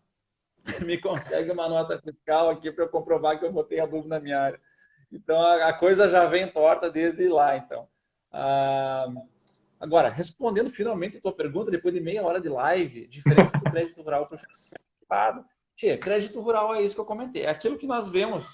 me 0.85 0.97
consegue 0.97 1.51
uma 1.51 1.67
nota 1.67 1.99
fiscal 1.99 2.49
aqui 2.49 2.71
para 2.71 2.85
eu 2.85 2.89
comprovar 2.89 3.37
que 3.37 3.45
eu 3.45 3.51
botei 3.51 3.81
adubo 3.81 4.07
na 4.07 4.19
minha 4.19 4.39
área. 4.39 4.61
Então 5.11 5.41
a, 5.41 5.73
coisa 5.73 6.09
já 6.09 6.25
vem 6.25 6.47
torta 6.51 6.89
desde 6.89 7.27
lá, 7.27 7.57
então. 7.57 7.87
Ah, 8.31 9.07
Agora, 9.79 10.09
respondendo 10.09 10.69
finalmente 10.69 11.17
a 11.17 11.21
tua 11.21 11.31
pergunta, 11.31 11.71
depois 11.71 11.93
de 11.93 12.01
meia 12.01 12.23
hora 12.23 12.41
de 12.41 12.49
live, 12.49 13.07
diferença 13.07 13.57
do 13.57 13.71
crédito 13.71 14.01
rural 14.01 14.27
para 14.27 14.35
o 14.35 14.39
financiado. 14.39 15.45
Tchê, 15.77 15.97
crédito 15.97 16.41
rural 16.41 16.75
é 16.75 16.81
isso 16.81 16.95
que 16.95 17.01
eu 17.01 17.05
comentei. 17.05 17.43
É 17.43 17.49
aquilo 17.49 17.77
que 17.77 17.87
nós 17.87 18.09
vemos 18.09 18.45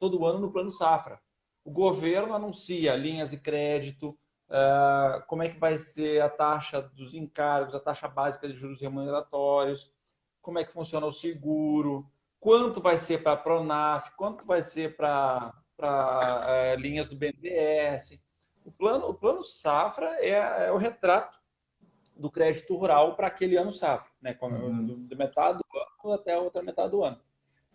todo 0.00 0.26
ano 0.26 0.40
no 0.40 0.50
Plano 0.50 0.72
Safra. 0.72 1.20
O 1.64 1.70
governo 1.70 2.34
anuncia 2.34 2.96
linhas 2.96 3.30
de 3.30 3.36
crédito, 3.36 4.18
uh, 4.48 5.24
como 5.28 5.44
é 5.44 5.48
que 5.48 5.60
vai 5.60 5.78
ser 5.78 6.20
a 6.20 6.28
taxa 6.28 6.82
dos 6.82 7.14
encargos, 7.14 7.76
a 7.76 7.80
taxa 7.80 8.08
básica 8.08 8.48
de 8.48 8.56
juros 8.56 8.80
remuneratórios, 8.80 9.92
como 10.40 10.58
é 10.58 10.64
que 10.64 10.72
funciona 10.72 11.06
o 11.06 11.12
seguro, 11.12 12.10
quanto 12.40 12.80
vai 12.80 12.98
ser 12.98 13.22
para 13.22 13.34
a 13.34 13.36
Pronaf, 13.36 14.10
quanto 14.16 14.44
vai 14.44 14.64
ser 14.64 14.96
para 14.96 15.54
uh, 15.86 16.80
linhas 16.80 17.08
do 17.08 17.16
BNDES. 17.16 18.18
O 18.64 18.70
plano, 18.70 19.08
o 19.08 19.14
plano 19.14 19.42
safra 19.42 20.06
é, 20.20 20.66
é 20.66 20.72
o 20.72 20.76
retrato 20.76 21.40
do 22.16 22.30
crédito 22.30 22.76
rural 22.76 23.16
para 23.16 23.26
aquele 23.26 23.56
ano 23.56 23.72
safra, 23.72 24.10
né? 24.20 24.36
Uhum. 24.40 25.06
De 25.06 25.16
metade 25.16 25.58
do 25.58 26.08
ano 26.08 26.14
até 26.14 26.34
a 26.34 26.40
outra 26.40 26.62
metade 26.62 26.90
do 26.90 27.02
ano. 27.02 27.20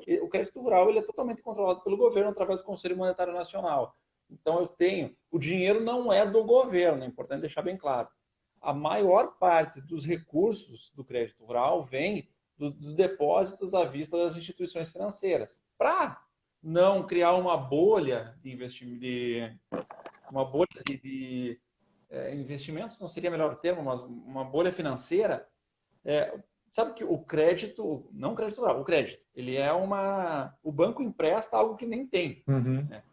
E 0.05 0.19
o 0.19 0.29
crédito 0.29 0.61
rural 0.61 0.89
ele 0.89 0.99
é 0.99 1.01
totalmente 1.01 1.41
controlado 1.41 1.81
pelo 1.81 1.97
governo 1.97 2.29
através 2.29 2.61
do 2.61 2.65
Conselho 2.65 2.95
Monetário 2.95 3.33
Nacional. 3.33 3.95
Então 4.29 4.59
eu 4.59 4.67
tenho, 4.67 5.15
o 5.31 5.39
dinheiro 5.39 5.81
não 5.81 6.11
é 6.11 6.25
do 6.25 6.43
governo, 6.43 7.03
é 7.03 7.07
importante 7.07 7.41
deixar 7.41 7.61
bem 7.61 7.77
claro. 7.77 8.09
A 8.61 8.73
maior 8.73 9.37
parte 9.37 9.81
dos 9.81 10.05
recursos 10.05 10.91
do 10.95 11.03
crédito 11.03 11.43
rural 11.43 11.83
vem 11.83 12.29
dos 12.57 12.93
depósitos 12.93 13.73
à 13.73 13.85
vista 13.85 14.17
das 14.17 14.35
instituições 14.35 14.89
financeiras. 14.89 15.63
Para 15.77 16.21
não 16.61 17.05
criar 17.05 17.33
uma 17.33 17.55
bolha 17.55 18.35
de 18.41 18.51
investimento, 18.51 18.99
de 18.99 19.51
uma 20.29 20.45
bolha 20.45 20.67
de, 20.85 20.97
de 20.97 21.59
é, 22.09 22.33
investimentos, 22.35 22.99
não 22.99 23.07
seria 23.07 23.31
melhor 23.31 23.55
termo, 23.57 23.83
mas 23.83 24.01
uma 24.01 24.43
bolha 24.43 24.71
financeira, 24.71 25.47
é, 26.03 26.39
sabe 26.71 26.93
que 26.93 27.03
o 27.03 27.17
crédito, 27.17 28.07
não 28.11 28.33
o 28.33 28.35
crédito 28.35 28.61
rural, 28.61 28.81
o 28.81 28.85
crédito, 28.85 29.23
ele 29.35 29.55
é 29.55 29.71
uma. 29.71 30.53
O 30.63 30.71
banco 30.71 31.01
empresta 31.01 31.57
algo 31.57 31.75
que 31.75 31.85
nem 31.85 32.05
tem. 32.05 32.43
Uhum. 32.47 32.85
Né? 32.87 33.03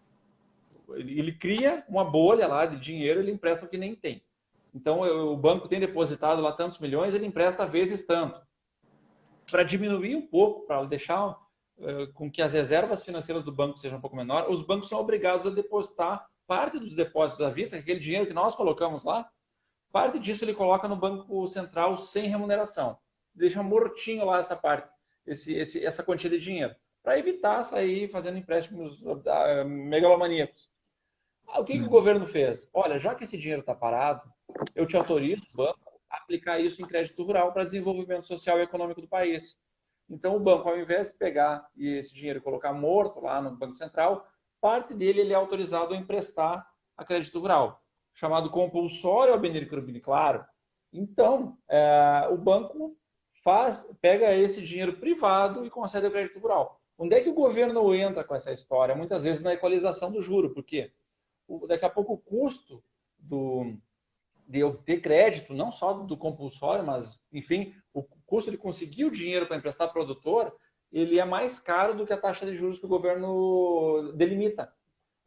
Ele, 0.91 1.19
ele, 1.19 1.33
cria 1.33 1.85
uma 1.89 2.05
bolha 2.05 2.47
lá 2.47 2.67
de 2.67 2.79
dinheiro, 2.79 3.21
ele 3.21 3.33
empresta 3.33 3.67
o 3.67 3.69
que 3.69 3.79
nem 3.79 3.95
tem. 3.95 4.23
Então, 4.75 5.07
eu, 5.07 5.33
o 5.33 5.37
banco 5.37 5.69
tem 5.69 5.81
depositado 5.81 6.43
lá 6.43 6.53
tantos 6.53 6.79
milhões, 6.79 7.15
ele 7.15 7.27
empresta 7.27 7.65
vezes 7.65 8.05
tanto. 8.05 8.41
Para 9.51 9.63
diminuir 9.63 10.17
um 10.17 10.27
pouco, 10.27 10.67
para 10.67 10.85
deixar 10.85 11.37
com 12.15 12.31
que 12.31 12.41
as 12.41 12.53
reservas 12.53 13.05
financeiras 13.05 13.43
do 13.43 13.53
banco 13.53 13.79
sejam 13.79 13.99
um 13.99 14.01
pouco 14.01 14.17
menor, 14.17 14.51
os 14.51 14.63
bancos 14.63 14.89
são 14.89 15.01
obrigados 15.01 15.47
a 15.47 15.51
depositar 15.51 16.27
parte 16.47 16.79
dos 16.79 16.95
depósitos 16.95 17.45
à 17.45 17.51
vista, 17.51 17.77
aquele 17.77 18.01
dinheiro 18.01 18.27
que 18.27 18.33
nós 18.33 18.55
colocamos 18.55 19.03
lá, 19.03 19.29
parte 19.91 20.19
disso 20.19 20.45
ele 20.45 20.55
coloca 20.55 20.87
no 20.87 20.97
Banco 20.97 21.47
Central 21.47 21.97
sem 21.99 22.29
remuneração. 22.29 22.99
Deixa 23.35 23.63
mortinho 23.63 24.25
lá 24.25 24.39
essa 24.39 24.55
parte, 24.55 24.89
esse, 25.27 25.55
esse, 25.55 25.85
essa 25.85 26.03
quantia 26.03 26.31
de 26.31 26.39
dinheiro, 26.39 26.75
para 27.03 27.19
evitar 27.19 27.63
sair 27.63 28.11
fazendo 28.11 28.39
empréstimos 28.39 29.01
uh, 29.03 29.65
megalomaníacos. 29.65 30.71
Ah, 31.47 31.61
o 31.61 31.65
que, 31.65 31.75
que 31.75 31.83
o 31.83 31.87
hum. 31.87 31.91
governo 31.91 32.27
fez? 32.27 32.69
Olha, 32.73 32.99
já 32.99 33.15
que 33.15 33.25
esse 33.25 33.37
dinheiro 33.37 33.61
está 33.61 33.75
parado, 33.75 34.23
eu 34.75 34.87
te 34.87 34.97
autorizo, 34.97 35.45
banco, 35.53 35.79
a 36.11 36.17
aplicar 36.19 36.61
isso 36.61 36.81
em 36.81 36.87
crédito 36.87 37.23
rural 37.23 37.53
para 37.53 37.65
desenvolvimento 37.65 38.27
social 38.27 38.59
e 38.59 38.63
econômico 38.63 39.01
do 39.01 39.09
país. 39.09 39.59
Então, 40.15 40.37
o 40.37 40.41
banco, 40.41 40.69
ao 40.69 40.79
invés 40.79 41.11
de 41.11 41.19
pegar 41.19 41.69
esse 41.77 42.15
dinheiro 42.15 42.39
e 42.39 42.43
colocar 42.43 42.73
morto 42.73 43.21
lá 43.21 43.43
no 43.43 43.57
Banco 43.57 43.75
Central, 43.75 44.25
parte 44.61 44.95
dele 44.95 45.21
ele 45.21 45.33
é 45.33 45.37
autorizado 45.37 45.93
a 45.93 45.97
emprestar 45.97 46.65
a 46.97 47.05
crédito 47.05 47.41
rural, 47.41 47.83
chamado 48.15 48.49
compulsório 48.49 49.35
ao 49.35 49.41
Benir 49.41 49.69
claro. 50.01 50.45
Então, 50.93 51.59
é, 51.69 52.29
o 52.31 52.37
banco 52.37 52.97
faz, 53.43 53.91
pega 54.01 54.33
esse 54.33 54.63
dinheiro 54.63 54.93
privado 54.99 55.67
e 55.67 55.71
concede 55.71 56.07
o 56.07 56.13
crédito 56.13 56.39
rural. 56.39 56.81
Onde 56.97 57.17
é 57.17 57.21
que 57.21 57.29
o 57.29 57.35
governo 57.35 57.93
entra 57.93 58.23
com 58.23 58.37
essa 58.37 58.53
história? 58.53 58.95
Muitas 58.95 59.25
vezes 59.25 59.43
na 59.43 59.53
equalização 59.53 60.13
do 60.13 60.21
juro, 60.21 60.55
porque 60.55 60.93
daqui 61.67 61.85
a 61.85 61.91
pouco 61.91 62.13
o 62.13 62.19
custo 62.19 62.81
do, 63.19 63.77
de 64.47 64.63
obter 64.63 65.01
crédito, 65.01 65.53
não 65.53 65.73
só 65.73 65.93
do 65.93 66.17
compulsório, 66.17 66.87
mas, 66.87 67.21
enfim, 67.33 67.75
o 67.93 68.05
custo 68.27 68.51
de 68.51 68.59
conseguir 68.59 69.05
o 69.05 69.11
dinheiro 69.11 69.47
para 69.47 69.57
emprestar 69.57 69.87
ao 69.87 69.93
produtor, 69.93 70.55
ele 70.93 71.19
é 71.19 71.25
mais 71.25 71.59
caro 71.59 71.95
do 71.95 72.07
que 72.07 72.13
a 72.13 72.21
taxa 72.21 72.47
de 72.47 72.55
juros 72.55 72.79
que 72.79 72.87
o 72.87 72.89
governo 72.89 74.13
delimita. 74.15 74.73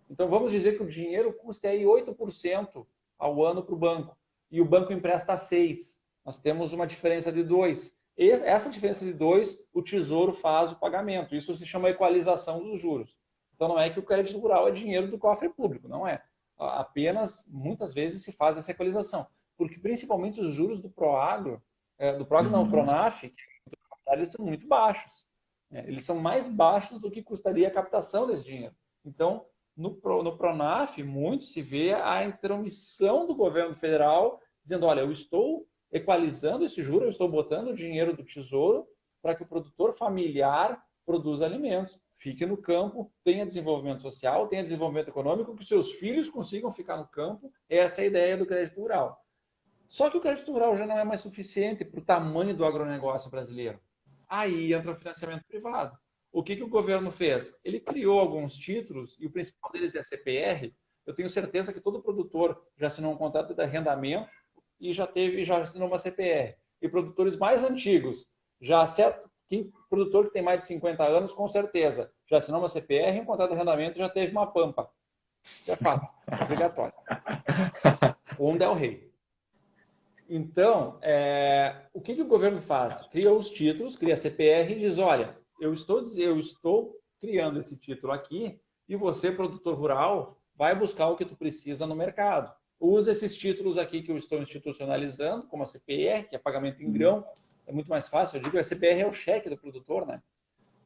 Então, 0.10 0.30
vamos 0.30 0.52
dizer 0.52 0.78
que 0.78 0.84
o 0.84 0.88
dinheiro 0.88 1.34
custa 1.34 1.68
aí 1.68 1.84
8% 1.84 2.88
ao 3.20 3.44
ano 3.44 3.62
para 3.64 3.76
o 3.76 3.78
banco, 3.78 4.18
e 4.50 4.62
o 4.62 4.66
banco 4.66 4.94
empresta 4.94 5.36
6%. 5.36 5.98
Nós 6.24 6.40
temos 6.40 6.72
uma 6.74 6.88
diferença 6.88 7.32
de 7.32 7.44
2%. 7.44 7.92
Essa 8.18 8.70
diferença 8.70 9.06
de 9.06 9.14
2%, 9.14 9.58
o 9.74 9.82
Tesouro 9.82 10.34
faz 10.34 10.72
o 10.72 10.80
pagamento. 10.80 11.36
Isso 11.36 11.56
se 11.56 11.66
chama 11.66 11.90
equalização 11.90 12.64
dos 12.64 12.80
juros. 12.80 13.18
Então, 13.54 13.68
não 13.68 13.80
é 13.80 13.90
que 13.90 14.00
o 14.00 14.04
crédito 14.04 14.40
rural 14.40 14.68
é 14.68 14.72
dinheiro 14.72 15.10
do 15.10 15.18
cofre 15.18 15.50
público, 15.50 15.88
não 15.88 16.08
é. 16.08 16.24
Apenas, 16.58 17.46
muitas 17.50 17.94
vezes, 17.94 18.24
se 18.24 18.32
faz 18.32 18.56
essa 18.56 18.72
equalização. 18.72 19.28
Porque, 19.58 19.78
principalmente, 19.80 20.40
os 20.40 20.54
juros 20.54 20.80
do 20.80 20.90
Proagro, 20.90 21.62
é, 21.98 22.14
do 22.14 22.26
Proagro 22.26 22.52
não, 22.52 22.60
do 22.60 22.66
uhum. 22.66 22.72
Pronaf, 22.72 23.24
eles 24.10 24.32
são 24.32 24.46
muito 24.46 24.68
baixos. 24.68 25.28
É, 25.72 25.80
eles 25.88 26.04
são 26.04 26.20
mais 26.20 26.48
baixos 26.48 27.00
do 27.00 27.12
que 27.12 27.22
custaria 27.22 27.68
a 27.68 27.72
captação 27.72 28.28
desse 28.28 28.46
dinheiro. 28.46 28.76
Então, 29.06 29.46
no, 29.76 29.96
Pro, 29.96 30.24
no 30.24 30.38
Pronaf, 30.38 30.98
muito 31.04 31.44
se 31.44 31.62
vê 31.62 31.94
a 31.94 32.24
intromissão 32.24 33.28
do 33.28 33.36
governo 33.36 33.76
federal 33.76 34.40
dizendo, 34.64 34.86
olha, 34.86 35.02
eu 35.02 35.12
estou 35.12 35.68
equalizando 35.92 36.66
esse 36.66 36.84
juro, 36.84 37.06
eu 37.06 37.10
estou 37.10 37.30
botando 37.30 37.70
o 37.70 37.76
dinheiro 37.76 38.16
do 38.16 38.24
tesouro 38.24 38.88
para 39.22 39.36
que 39.36 39.44
o 39.44 39.48
produtor 39.48 39.94
familiar 39.94 40.82
produza 41.06 41.46
alimentos 41.46 42.00
fique 42.18 42.46
no 42.46 42.58
campo, 42.58 43.12
tenha 43.24 43.46
desenvolvimento 43.46 44.02
social, 44.02 44.48
tenha 44.48 44.64
desenvolvimento 44.64 45.10
econômico, 45.10 45.56
que 45.56 45.66
seus 45.66 45.94
filhos 45.94 46.30
consigam 46.30 46.74
ficar 46.74 46.98
no 46.98 47.08
campo. 47.08 47.52
Essa 47.70 48.02
é 48.02 48.04
a 48.06 48.08
ideia 48.08 48.38
do 48.38 48.46
crédito 48.46 48.80
rural. 48.80 49.18
Só 49.88 50.10
que 50.10 50.18
o 50.18 50.22
crédito 50.22 50.52
rural 50.52 50.76
já 50.76 50.86
não 50.86 50.98
é 50.98 51.04
mais 51.04 51.22
suficiente 51.22 51.86
para 51.86 52.00
o 52.00 52.04
tamanho 52.04 52.54
do 52.54 52.66
agronegócio 52.66 53.30
brasileiro. 53.30 53.80
Aí 54.28 54.74
entra 54.74 54.92
o 54.92 54.96
financiamento 54.96 55.46
privado. 55.48 55.98
O 56.32 56.44
que, 56.44 56.56
que 56.56 56.64
o 56.64 56.68
governo 56.68 57.10
fez? 57.12 57.56
Ele 57.64 57.80
criou 57.80 58.20
alguns 58.20 58.56
títulos, 58.56 59.18
e 59.20 59.26
o 59.26 59.32
principal 59.32 59.72
deles 59.72 59.96
é 59.96 60.00
a 60.00 60.04
CPR. 60.04 60.74
Eu 61.06 61.16
tenho 61.16 61.30
certeza 61.30 61.72
que 61.72 61.80
todo 61.80 62.02
produtor 62.02 62.62
já 62.78 62.88
assinou 62.88 63.14
um 63.14 63.18
contrato 63.18 63.54
de 63.54 63.62
arrendamento 63.62 64.30
e 64.80 64.92
já 64.92 65.08
teve, 65.08 65.44
já 65.46 65.60
assinou 65.60 65.88
uma 65.88 65.98
CPR. 65.98 66.56
E 66.82 66.90
produtores 66.90 67.38
mais 67.38 67.64
antigos 67.64 68.28
já 68.60 68.86
certo, 68.86 69.30
quem, 69.48 69.72
produtor 69.90 70.26
que 70.26 70.34
tem 70.34 70.42
mais 70.42 70.60
de 70.60 70.68
50 70.68 71.04
anos, 71.04 71.32
com 71.32 71.48
certeza, 71.48 72.12
já 72.30 72.38
assinou 72.38 72.60
uma 72.60 72.68
CPR, 72.68 73.22
um 73.22 73.26
contrato 73.26 73.50
de 73.50 73.56
arrendamento 73.56 73.98
já 73.98 74.10
teve 74.10 74.32
uma 74.32 74.46
pampa. 74.48 74.92
É 75.66 75.76
fato, 75.76 76.12
obrigatório. 76.44 76.94
Ou 78.38 78.52
um 78.52 78.58
Del 78.58 78.74
Rey. 78.74 79.10
Então, 80.30 81.00
é, 81.02 81.84
o 81.94 82.02
que, 82.02 82.16
que, 82.16 82.22
o 82.22 82.28
governo 82.28 82.62
faz? 82.62 83.02
Cria 83.08 83.32
os 83.32 83.50
títulos, 83.50 83.98
cria 83.98 84.14
a 84.14 84.18
CPR 84.18 84.74
e 84.74 84.80
diz, 84.80 84.98
olha, 84.98 85.38
eu 85.60 85.74
estou, 85.74 86.04
eu 86.18 86.40
estou 86.40 87.00
criando 87.20 87.60
esse 87.60 87.78
título 87.78 88.12
aqui 88.12 88.60
e 88.88 88.96
você, 88.96 89.32
produtor 89.32 89.76
rural, 89.76 90.38
vai 90.56 90.76
buscar 90.76 91.08
o 91.08 91.16
que 91.16 91.26
tu 91.26 91.36
precisa 91.36 91.88
no 91.88 91.96
mercado. 91.96 92.54
Usa 92.80 93.12
esses 93.12 93.36
títulos 93.36 93.78
aqui 93.78 94.02
que 94.02 94.12
eu 94.12 94.18
estou 94.18 94.40
institucionalizando, 94.40 95.48
como 95.48 95.64
a 95.64 95.66
CPR, 95.66 96.28
que 96.28 96.36
é 96.36 96.40
pagamento 96.40 96.84
em 96.84 96.92
grão, 96.92 97.26
é 97.66 97.72
muito 97.72 97.90
mais 97.90 98.08
fácil. 98.08 98.38
Eu 98.38 98.44
digo, 98.44 98.60
a 98.60 98.64
CPR 98.64 99.02
é 99.02 99.08
o 99.08 99.14
cheque 99.14 99.50
do 99.50 99.58
produtor, 99.58 100.06
né? 100.06 100.22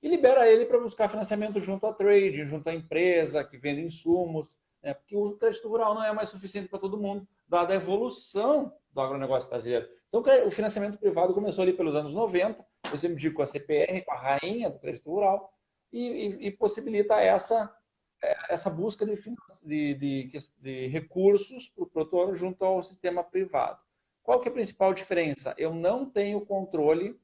E 0.02 0.08
libera 0.08 0.50
ele 0.50 0.66
para 0.66 0.80
buscar 0.80 1.10
financiamento 1.10 1.60
junto 1.60 1.86
à 1.86 1.94
trade, 1.94 2.46
junto 2.46 2.68
à 2.68 2.74
empresa 2.74 3.44
que 3.44 3.58
vende 3.58 3.82
insumos, 3.82 4.58
né? 4.84 4.94
porque 4.94 5.16
o 5.16 5.38
crédito 5.38 5.68
rural 5.68 5.94
não 5.94 6.04
é 6.04 6.12
mais 6.14 6.30
suficiente 6.30 6.68
para 6.68 6.80
todo 6.80 6.98
mundo, 6.98 7.28
dada 7.48 7.74
a 7.74 7.76
evolução 7.76 8.74
do 8.92 9.02
agronegócio 9.02 9.50
brasileiro. 9.50 9.88
Então, 10.10 10.24
o 10.46 10.52
financiamento 10.52 10.98
privado 10.98 11.34
começou 11.34 11.62
ali 11.62 11.74
pelos 11.74 11.96
anos 11.96 12.14
90, 12.14 12.66
eu 12.92 12.98
sempre 12.98 13.18
digo 13.18 13.36
com 13.36 13.42
a 13.42 13.48
CPR, 13.48 14.02
com 14.04 14.12
a 14.12 14.38
rainha 14.38 14.70
do 14.70 14.80
crédito 14.80 15.10
rural, 15.10 15.54
e, 15.92 16.06
e, 16.06 16.48
e 16.48 16.52
possibilita 16.52 17.16
essa, 17.16 17.74
é, 18.24 18.54
essa 18.54 18.70
busca 18.70 19.06
de, 19.06 19.16
de, 19.66 19.94
de, 19.96 20.28
de 20.60 20.88
recursos 20.88 21.70
para 21.70 21.84
o 21.84 21.88
produtor 21.88 22.36
junto 22.36 22.64
ao 22.64 22.84
sistema 22.84 23.24
privado. 23.24 23.80
Qual 24.24 24.40
que 24.40 24.48
é 24.48 24.52
a 24.52 24.54
principal 24.54 24.94
diferença? 24.94 25.54
Eu 25.58 25.74
não 25.74 26.06
tenho 26.06 26.46
controle 26.46 27.20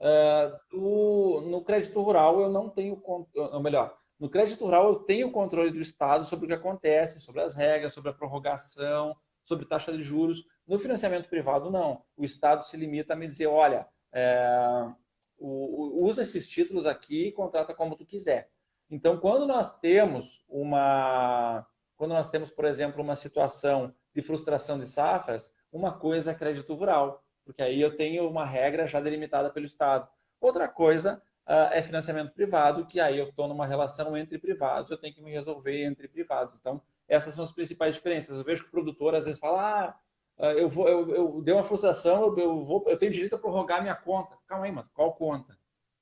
uh, 0.00 0.58
do, 0.70 1.40
no 1.42 1.62
crédito 1.64 2.00
rural, 2.00 2.40
eu 2.40 2.48
não 2.48 2.68
tenho, 2.68 3.02
ou 3.04 3.60
melhor, 3.60 3.97
no 4.18 4.28
crédito 4.28 4.64
rural 4.64 4.88
eu 4.88 4.94
tenho 4.96 5.30
controle 5.30 5.70
do 5.70 5.80
Estado 5.80 6.24
sobre 6.24 6.46
o 6.46 6.48
que 6.48 6.54
acontece, 6.54 7.20
sobre 7.20 7.40
as 7.40 7.54
regras, 7.54 7.94
sobre 7.94 8.10
a 8.10 8.14
prorrogação, 8.14 9.16
sobre 9.44 9.64
taxa 9.64 9.92
de 9.92 10.02
juros. 10.02 10.44
No 10.66 10.78
financiamento 10.78 11.28
privado, 11.28 11.70
não. 11.70 12.02
O 12.16 12.24
Estado 12.24 12.64
se 12.64 12.76
limita 12.76 13.14
a 13.14 13.16
me 13.16 13.28
dizer, 13.28 13.46
olha, 13.46 13.86
é, 14.12 14.90
o, 15.38 16.04
usa 16.04 16.22
esses 16.22 16.48
títulos 16.48 16.86
aqui 16.86 17.28
e 17.28 17.32
contrata 17.32 17.72
como 17.72 17.96
tu 17.96 18.04
quiser. 18.04 18.50
Então, 18.90 19.18
quando 19.18 19.46
nós 19.46 19.78
temos 19.78 20.44
uma, 20.48 21.66
quando 21.96 22.12
nós 22.12 22.28
temos, 22.28 22.50
por 22.50 22.64
exemplo, 22.64 23.02
uma 23.02 23.16
situação 23.16 23.94
de 24.14 24.22
frustração 24.22 24.78
de 24.78 24.88
safras, 24.88 25.52
uma 25.70 25.92
coisa 25.98 26.32
é 26.32 26.34
crédito 26.34 26.74
rural, 26.74 27.22
porque 27.44 27.62
aí 27.62 27.80
eu 27.80 27.96
tenho 27.96 28.28
uma 28.28 28.44
regra 28.44 28.86
já 28.86 29.00
delimitada 29.00 29.50
pelo 29.50 29.66
Estado. 29.66 30.08
Outra 30.40 30.68
coisa 30.68 31.22
uh, 31.48 31.72
é 31.72 31.82
financiamento 31.82 32.32
privado, 32.32 32.86
que 32.86 33.00
aí 33.00 33.18
eu 33.18 33.28
estou 33.28 33.48
numa 33.48 33.66
relação 33.66 34.16
entre 34.16 34.38
privados, 34.38 34.90
eu 34.90 34.98
tenho 34.98 35.14
que 35.14 35.22
me 35.22 35.32
resolver 35.32 35.84
entre 35.84 36.06
privados. 36.06 36.54
Então, 36.54 36.80
essas 37.08 37.34
são 37.34 37.42
as 37.42 37.50
principais 37.50 37.94
diferenças. 37.94 38.36
Eu 38.36 38.44
vejo 38.44 38.62
que 38.62 38.68
o 38.68 38.72
produtor 38.72 39.14
às 39.14 39.24
vezes 39.24 39.40
fala, 39.40 39.96
ah, 40.38 40.46
uh, 40.46 40.58
eu, 40.58 40.68
vou, 40.68 40.88
eu, 40.88 41.14
eu 41.14 41.42
dei 41.42 41.54
uma 41.54 41.64
frustração, 41.64 42.22
eu, 42.22 42.38
eu, 42.38 42.62
vou, 42.62 42.84
eu 42.86 42.98
tenho 42.98 43.12
direito 43.12 43.34
a 43.34 43.38
prorrogar 43.38 43.80
minha 43.80 43.96
conta. 43.96 44.36
Calma 44.46 44.66
aí, 44.66 44.72
mas 44.72 44.88
qual 44.88 45.14
conta? 45.14 45.56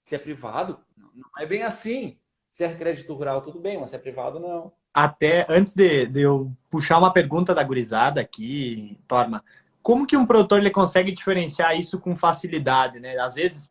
Se 0.05 0.15
é 0.15 0.19
privado, 0.19 0.81
não 0.97 1.31
é 1.38 1.47
bem 1.47 1.62
assim. 1.62 2.19
Se 2.50 2.65
é 2.65 2.75
crédito 2.75 3.15
rural, 3.15 3.43
tudo 3.43 3.61
bem, 3.61 3.79
mas 3.79 3.91
se 3.91 3.97
é 3.97 3.99
privado, 3.99 4.41
não 4.41 4.73
até 4.97 5.45
antes 5.47 5.75
de, 5.75 6.07
de, 6.07 6.23
eu 6.23 6.50
puxar 6.71 6.97
uma 6.97 7.12
pergunta 7.12 7.55
da 7.55 7.62
gurizada 7.62 8.19
aqui, 8.19 8.99
Torma, 9.07 9.45
como 9.83 10.07
que 10.07 10.17
um 10.17 10.25
produtor 10.25 10.59
ele 10.59 10.71
consegue 10.71 11.12
diferenciar 11.12 11.76
isso 11.76 12.00
com 12.00 12.17
facilidade, 12.17 12.99
né? 12.99 13.19
Às 13.19 13.35
vezes 13.35 13.71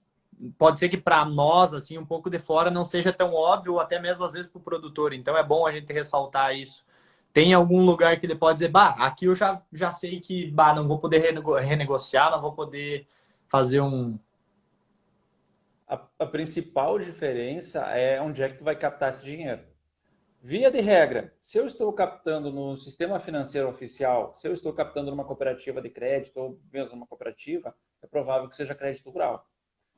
pode 0.57 0.79
ser 0.79 0.89
que 0.89 0.97
para 0.97 1.25
nós, 1.25 1.73
assim, 1.73 1.97
um 1.97 2.05
pouco 2.05 2.29
de 2.29 2.39
fora 2.39 2.69
não 2.69 2.85
seja 2.85 3.11
tão 3.13 3.33
óbvio, 3.33 3.73
ou 3.73 3.79
até 3.79 3.99
mesmo 3.99 4.23
às 4.23 4.33
vezes 4.33 4.47
para 4.47 4.59
o 4.59 4.63
produtor. 4.63 5.13
Então 5.13 5.37
é 5.37 5.43
bom 5.43 5.65
a 5.65 5.71
gente 5.71 5.91
ressaltar 5.91 6.55
isso. 6.55 6.85
Tem 7.33 7.53
algum 7.53 7.83
lugar 7.83 8.19
que 8.19 8.25
ele 8.25 8.35
pode 8.35 8.59
dizer, 8.59 8.69
bah, 8.69 8.95
aqui 8.97 9.25
eu 9.25 9.35
já, 9.35 9.61
já 9.71 9.91
sei 9.91 10.19
que, 10.21 10.49
bah, 10.51 10.73
não 10.73 10.87
vou 10.87 10.99
poder 10.99 11.19
renego 11.19 11.55
renegociar, 11.55 12.31
não 12.31 12.41
vou 12.41 12.53
poder 12.53 13.07
fazer 13.47 13.81
um... 13.81 14.17
A, 15.87 16.01
a 16.19 16.25
principal 16.25 16.97
diferença 16.97 17.79
é 17.91 18.21
onde 18.21 18.41
é 18.41 18.47
que 18.47 18.57
tu 18.57 18.63
vai 18.63 18.75
captar 18.75 19.09
esse 19.09 19.23
dinheiro. 19.23 19.61
Via 20.41 20.69
de 20.71 20.79
regra, 20.79 21.33
se 21.39 21.57
eu 21.57 21.65
estou 21.65 21.91
captando 21.91 22.51
no 22.51 22.77
sistema 22.77 23.19
financeiro 23.19 23.67
oficial, 23.67 24.33
se 24.33 24.47
eu 24.47 24.53
estou 24.53 24.71
captando 24.71 25.09
numa 25.09 25.25
cooperativa 25.25 25.81
de 25.81 25.89
crédito 25.89 26.37
ou 26.37 26.59
mesmo 26.71 26.95
numa 26.95 27.07
cooperativa, 27.07 27.75
é 28.01 28.07
provável 28.07 28.47
que 28.47 28.55
seja 28.55 28.75
crédito 28.75 29.09
rural. 29.09 29.45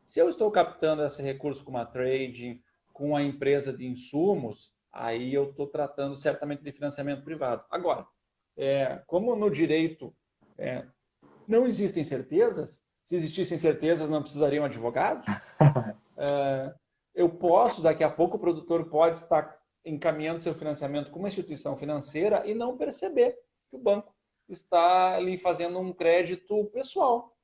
Se 0.07 0.21
eu 0.21 0.29
estou 0.29 0.49
captando 0.49 1.03
esse 1.03 1.21
recurso 1.21 1.65
com 1.65 1.71
uma 1.71 1.85
trading, 1.85 2.63
com 2.93 3.13
a 3.13 3.21
empresa 3.21 3.73
de 3.73 3.85
insumos, 3.85 4.73
aí 4.89 5.33
eu 5.33 5.49
estou 5.49 5.67
tratando 5.67 6.17
certamente 6.17 6.63
de 6.63 6.71
financiamento 6.71 7.25
privado. 7.25 7.65
Agora, 7.69 8.07
é, 8.55 9.03
como 9.05 9.35
no 9.35 9.51
direito 9.51 10.15
é, 10.57 10.85
não 11.45 11.67
existem 11.67 12.05
certezas, 12.05 12.81
se 13.03 13.17
existissem 13.17 13.57
certezas 13.57 14.09
não 14.09 14.21
precisariam 14.21 14.63
advogados, 14.63 15.27
é, 16.15 16.73
eu 17.13 17.29
posso, 17.29 17.81
daqui 17.81 18.03
a 18.03 18.09
pouco 18.09 18.37
o 18.37 18.39
produtor 18.39 18.89
pode 18.89 19.19
estar 19.19 19.59
encaminhando 19.83 20.41
seu 20.41 20.55
financiamento 20.55 21.11
com 21.11 21.19
uma 21.19 21.27
instituição 21.27 21.75
financeira 21.75 22.47
e 22.47 22.55
não 22.55 22.77
perceber 22.77 23.33
que 23.69 23.75
o 23.75 23.79
banco 23.79 24.15
está 24.47 25.17
ali 25.17 25.37
fazendo 25.37 25.77
um 25.79 25.91
crédito 25.91 26.63
pessoal. 26.71 27.35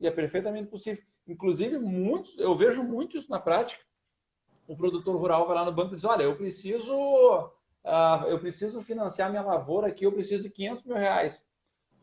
E 0.00 0.06
é 0.06 0.10
perfeitamente 0.10 0.70
possível. 0.70 1.04
Inclusive, 1.26 1.78
muitos, 1.78 2.38
eu 2.38 2.54
vejo 2.56 2.82
muito 2.82 3.16
isso 3.16 3.30
na 3.30 3.40
prática. 3.40 3.84
O 4.68 4.76
produtor 4.76 5.16
rural 5.16 5.46
vai 5.46 5.56
lá 5.56 5.64
no 5.64 5.72
banco 5.72 5.92
e 5.92 5.96
diz: 5.96 6.04
Olha, 6.04 6.22
eu 6.22 6.36
preciso, 6.36 6.94
uh, 6.94 8.26
eu 8.28 8.38
preciso 8.38 8.82
financiar 8.82 9.30
minha 9.30 9.42
lavoura 9.42 9.88
aqui, 9.88 10.04
eu 10.04 10.12
preciso 10.12 10.42
de 10.42 10.50
500 10.50 10.84
mil 10.84 10.96
reais. 10.96 11.46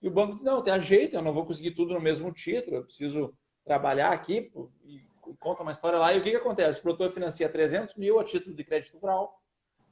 E 0.02 0.08
o 0.08 0.12
banco 0.12 0.36
diz: 0.36 0.44
Não, 0.44 0.62
tem 0.62 0.80
jeito, 0.82 1.16
eu 1.16 1.22
não 1.22 1.34
vou 1.34 1.46
conseguir 1.46 1.72
tudo 1.72 1.94
no 1.94 2.02
mesmo 2.02 2.32
título, 2.32 2.78
eu 2.78 2.84
preciso 2.84 3.34
trabalhar 3.64 4.12
aqui. 4.12 4.52
E 4.86 5.02
conta 5.40 5.64
uma 5.64 5.72
história 5.72 5.98
lá. 5.98 6.14
E 6.14 6.20
o 6.20 6.24
que, 6.24 6.32
que 6.32 6.38
acontece? 6.38 6.80
O 6.80 6.84
produtor 6.84 7.12
financia 7.12 7.48
300 7.48 7.96
mil 7.96 8.20
a 8.20 8.24
título 8.24 8.56
de 8.56 8.64
crédito 8.64 8.98
rural, 8.98 9.42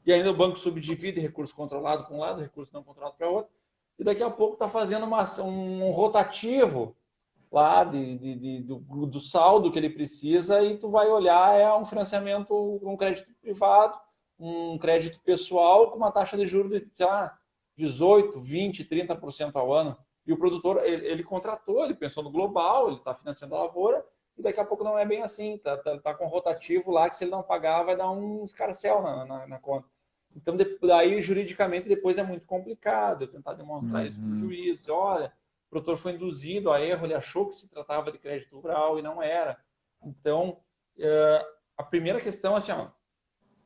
e 0.05 0.11
ainda 0.11 0.31
o 0.31 0.35
banco 0.35 0.57
subdivide 0.57 1.19
recurso 1.19 1.55
controlado 1.55 2.05
para 2.05 2.15
um 2.15 2.19
lado, 2.19 2.41
recurso 2.41 2.73
não 2.73 2.83
controlado 2.83 3.15
para 3.15 3.29
outro, 3.29 3.51
e 3.97 4.03
daqui 4.03 4.23
a 4.23 4.29
pouco 4.29 4.53
está 4.53 4.67
fazendo 4.67 5.05
uma, 5.05 5.23
um 5.41 5.91
rotativo 5.91 6.95
lá 7.51 7.83
de, 7.83 8.17
de, 8.17 8.35
de 8.35 8.61
do, 8.61 9.05
do, 9.05 9.19
saldo 9.19 9.71
que 9.71 9.77
ele 9.77 9.89
precisa 9.89 10.61
e 10.61 10.77
tu 10.77 10.89
vai 10.89 11.09
olhar 11.09 11.53
é 11.53 11.71
um 11.75 11.85
financiamento, 11.85 12.79
um 12.81 12.95
crédito 12.95 13.29
privado, 13.41 13.99
um 14.39 14.77
crédito 14.77 15.19
pessoal 15.19 15.91
com 15.91 15.97
uma 15.97 16.11
taxa 16.11 16.37
de 16.37 16.47
juros 16.47 16.71
de, 16.71 16.87
sei 16.93 17.05
lá, 17.05 17.37
18, 17.77 18.39
20, 18.39 18.85
30% 18.85 19.51
ao 19.55 19.73
ano. 19.73 19.97
E 20.25 20.31
o 20.31 20.37
produtor, 20.37 20.81
ele, 20.83 21.05
ele, 21.05 21.23
contratou, 21.23 21.83
ele 21.83 21.93
pensou 21.93 22.23
no 22.23 22.31
global, 22.31 22.87
ele 22.87 22.97
está 22.97 23.13
financiando 23.13 23.55
a 23.55 23.63
lavoura, 23.63 24.05
e 24.37 24.41
daqui 24.41 24.59
a 24.59 24.65
pouco 24.65 24.83
não 24.83 24.97
é 24.97 25.05
bem 25.05 25.21
assim, 25.21 25.57
tá, 25.57 25.75
tá, 25.77 25.99
tá 25.99 26.13
com 26.13 26.27
rotativo 26.27 26.91
lá 26.91 27.09
que 27.09 27.15
se 27.15 27.23
ele 27.23 27.31
não 27.31 27.43
pagar 27.43 27.83
vai 27.83 27.97
dar 27.97 28.09
um 28.11 28.45
escarcel 28.45 29.01
na, 29.01 29.25
na, 29.25 29.47
na 29.47 29.59
conta. 29.59 29.87
Então, 30.35 30.55
daí 30.81 31.21
juridicamente 31.21 31.89
depois 31.89 32.17
é 32.17 32.23
muito 32.23 32.45
complicado 32.45 33.23
eu 33.23 33.27
tentar 33.27 33.53
demonstrar 33.53 34.01
uhum. 34.01 34.07
isso 34.07 34.19
para 34.19 34.29
o 34.29 34.35
juiz. 34.37 34.87
Olha, 34.87 35.33
o 35.71 35.79
produtor 35.79 35.97
foi 35.97 36.11
induzido 36.11 36.69
a 36.69 36.81
erro, 36.81 37.05
ele 37.05 37.13
achou 37.13 37.47
que 37.47 37.55
se 37.55 37.69
tratava 37.69 38.11
de 38.11 38.17
crédito 38.17 38.59
rural 38.59 38.99
e 38.99 39.01
não 39.01 39.23
era. 39.23 39.57
Então, 40.03 40.61
é, 40.99 41.45
a 41.77 41.83
primeira 41.83 42.19
questão 42.19 42.57
assim, 42.57 42.73
ó, 42.73 42.89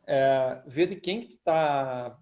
é 0.06 0.62
ver 0.68 0.86
de 0.86 0.98
quem 0.98 1.22
que 1.22 1.34
está 1.34 2.16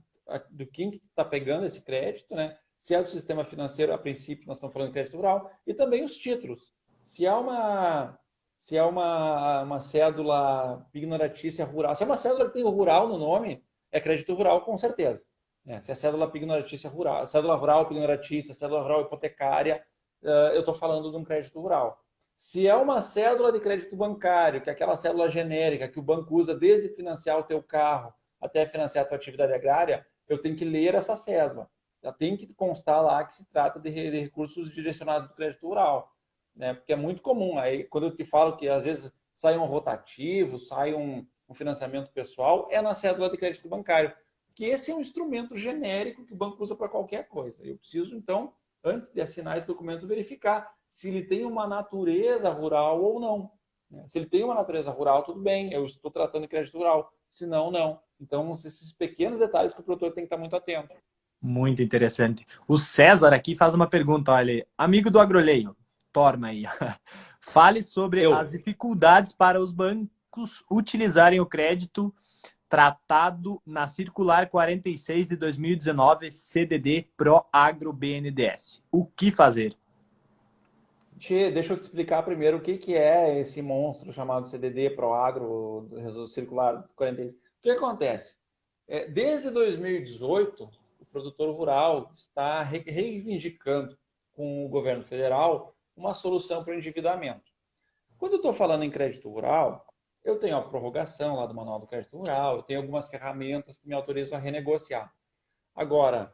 do 0.49 0.65
quem 0.65 0.89
que 0.89 1.01
está 1.05 1.25
pegando 1.25 1.65
esse 1.65 1.81
crédito, 1.81 2.33
né? 2.33 2.57
Se 2.79 2.95
é 2.95 3.03
do 3.03 3.09
sistema 3.09 3.43
financeiro, 3.43 3.93
a 3.93 3.97
princípio 3.97 4.47
nós 4.47 4.57
estamos 4.57 4.71
falando 4.71 4.87
de 4.87 4.93
crédito 4.93 5.17
rural, 5.17 5.51
e 5.67 5.73
também 5.73 6.05
os 6.05 6.15
títulos. 6.15 6.73
Se 7.03 7.25
é 7.25 7.33
uma 7.33 8.17
se 8.57 8.77
é 8.77 8.83
uma, 8.83 9.63
uma 9.63 9.79
cédula 9.81 10.87
ignoratícia 10.93 11.65
rural, 11.65 11.93
se 11.93 12.03
é 12.03 12.05
uma 12.05 12.15
cédula 12.15 12.45
que 12.45 12.53
tem 12.53 12.63
o 12.63 12.69
rural 12.69 13.09
no 13.09 13.17
nome, 13.17 13.61
é 13.91 13.99
crédito 13.99 14.33
rural, 14.33 14.61
com 14.61 14.77
certeza. 14.77 15.25
É, 15.65 15.79
se 15.79 15.91
é 15.91 15.95
cédula 15.95 16.29
pignoratícia 16.29 16.89
rural, 16.89 17.25
cédula 17.25 17.55
rural 17.55 17.87
pignoratícia, 17.87 18.53
cédula 18.53 18.81
rural 18.81 19.01
hipotecária, 19.03 19.83
uh, 20.21 20.51
eu 20.53 20.59
estou 20.59 20.73
falando 20.73 21.09
de 21.09 21.17
um 21.17 21.23
crédito 21.23 21.59
rural. 21.59 22.03
Se 22.35 22.67
é 22.67 22.75
uma 22.75 23.01
cédula 23.01 23.51
de 23.51 23.59
crédito 23.59 23.95
bancário, 23.95 24.61
que 24.61 24.69
é 24.69 24.73
aquela 24.73 24.97
cédula 24.97 25.29
genérica 25.29 25.87
que 25.87 25.99
o 25.99 26.03
banco 26.03 26.35
usa 26.35 26.53
desde 26.53 26.89
financiar 26.89 27.39
o 27.39 27.43
teu 27.43 27.63
carro 27.63 28.13
até 28.41 28.65
financiar 28.65 29.05
a 29.05 29.07
tua 29.07 29.15
atividade 29.15 29.53
agrária, 29.53 30.05
eu 30.27 30.37
tenho 30.37 30.55
que 30.55 30.65
ler 30.65 30.95
essa 30.95 31.15
cédula. 31.15 31.69
Já 32.03 32.11
tem 32.11 32.35
que 32.35 32.53
constar 32.53 33.01
lá 33.01 33.23
que 33.23 33.33
se 33.33 33.45
trata 33.49 33.79
de, 33.79 33.89
recursos 33.89 34.69
direcionados 34.73 35.29
do 35.29 35.35
crédito 35.35 35.65
rural. 35.65 36.11
Né? 36.53 36.73
Porque 36.73 36.91
é 36.91 36.97
muito 36.97 37.21
comum. 37.21 37.57
Aí, 37.57 37.85
quando 37.85 38.07
eu 38.07 38.15
te 38.15 38.25
falo 38.25 38.57
que 38.57 38.67
às 38.67 38.83
vezes 38.83 39.11
sai 39.33 39.57
um 39.57 39.65
rotativo, 39.65 40.59
sai 40.59 40.93
um, 40.93 41.25
o 41.47 41.53
financiamento 41.53 42.11
pessoal 42.11 42.67
é 42.69 42.81
na 42.81 42.93
cédula 42.93 43.29
de 43.29 43.37
crédito 43.37 43.69
bancário, 43.69 44.13
que 44.55 44.65
esse 44.65 44.91
é 44.91 44.95
um 44.95 45.01
instrumento 45.01 45.55
genérico 45.55 46.25
que 46.25 46.33
o 46.33 46.37
banco 46.37 46.61
usa 46.61 46.75
para 46.75 46.89
qualquer 46.89 47.27
coisa. 47.27 47.65
Eu 47.65 47.77
preciso, 47.77 48.15
então, 48.15 48.53
antes 48.83 49.09
de 49.09 49.21
assinar 49.21 49.57
esse 49.57 49.67
documento, 49.67 50.07
verificar 50.07 50.71
se 50.87 51.09
ele 51.09 51.23
tem 51.23 51.43
uma 51.45 51.67
natureza 51.67 52.49
rural 52.49 53.01
ou 53.01 53.19
não. 53.19 53.51
Né? 53.89 54.03
Se 54.07 54.17
ele 54.17 54.27
tem 54.27 54.43
uma 54.43 54.53
natureza 54.53 54.91
rural, 54.91 55.23
tudo 55.23 55.41
bem, 55.41 55.73
eu 55.73 55.85
estou 55.85 56.11
tratando 56.11 56.43
de 56.43 56.47
crédito 56.47 56.77
rural. 56.77 57.11
Se 57.29 57.45
não, 57.45 57.71
não. 57.71 57.99
Então, 58.19 58.51
esses 58.51 58.91
pequenos 58.91 59.39
detalhes 59.39 59.73
que 59.73 59.81
o 59.81 59.83
produtor 59.83 60.13
tem 60.13 60.23
que 60.23 60.27
estar 60.27 60.37
muito 60.37 60.55
atento. 60.55 60.93
Muito 61.41 61.81
interessante. 61.81 62.45
O 62.67 62.77
César 62.77 63.33
aqui 63.33 63.55
faz 63.55 63.73
uma 63.73 63.87
pergunta, 63.87 64.31
olha, 64.31 64.65
amigo 64.77 65.09
do 65.09 65.19
agroleio, 65.19 65.75
torna 66.11 66.49
aí. 66.49 66.63
Fale 67.41 67.83
sobre 67.83 68.23
eu. 68.23 68.33
as 68.33 68.51
dificuldades 68.51 69.33
para 69.33 69.59
os 69.59 69.71
bancos 69.71 70.09
bancos 70.33 70.63
utilizarem 70.69 71.39
o 71.39 71.45
crédito 71.45 72.13
tratado 72.73 73.61
na 73.63 73.87
Circular 73.87 74.49
46 74.49 75.29
de 75.29 75.35
2019 75.35 76.31
CDD 76.31 77.07
Pro 77.15 77.45
Agro 77.53 77.93
BNDES. 77.93 78.83
O 78.91 79.05
que 79.05 79.29
fazer? 79.29 79.77
Deixa 81.15 81.73
eu 81.73 81.77
te 81.77 81.83
explicar 81.83 82.23
primeiro 82.23 82.57
o 82.57 82.59
que, 82.59 82.79
que 82.79 82.95
é 82.95 83.39
esse 83.39 83.61
monstro 83.61 84.11
chamado 84.11 84.49
CDD 84.49 84.89
Pro 84.89 85.13
Agro 85.13 85.87
Circular 86.27 86.89
46. 86.95 87.35
O 87.35 87.37
que 87.61 87.69
acontece? 87.69 88.37
É, 88.87 89.07
desde 89.07 89.51
2018, 89.51 90.67
o 90.99 91.05
produtor 91.05 91.55
rural 91.55 92.11
está 92.15 92.63
reivindicando 92.63 93.95
com 94.31 94.65
o 94.65 94.69
governo 94.69 95.03
federal 95.03 95.75
uma 95.95 96.15
solução 96.15 96.63
para 96.63 96.73
o 96.73 96.77
endividamento. 96.77 97.51
Quando 98.17 98.31
eu 98.31 98.37
estou 98.37 98.51
falando 98.51 98.83
em 98.83 98.89
crédito 98.89 99.29
rural, 99.29 99.92
eu 100.23 100.39
tenho 100.39 100.57
a 100.57 100.61
prorrogação 100.61 101.35
lá 101.35 101.45
do 101.45 101.53
Manual 101.53 101.79
do 101.79 101.87
Crédito 101.87 102.17
Rural, 102.17 102.57
eu 102.57 102.63
tenho 102.63 102.79
algumas 102.79 103.07
ferramentas 103.07 103.77
que 103.77 103.87
me 103.87 103.93
autorizam 103.93 104.37
a 104.37 104.41
renegociar. 104.41 105.13
Agora, 105.75 106.33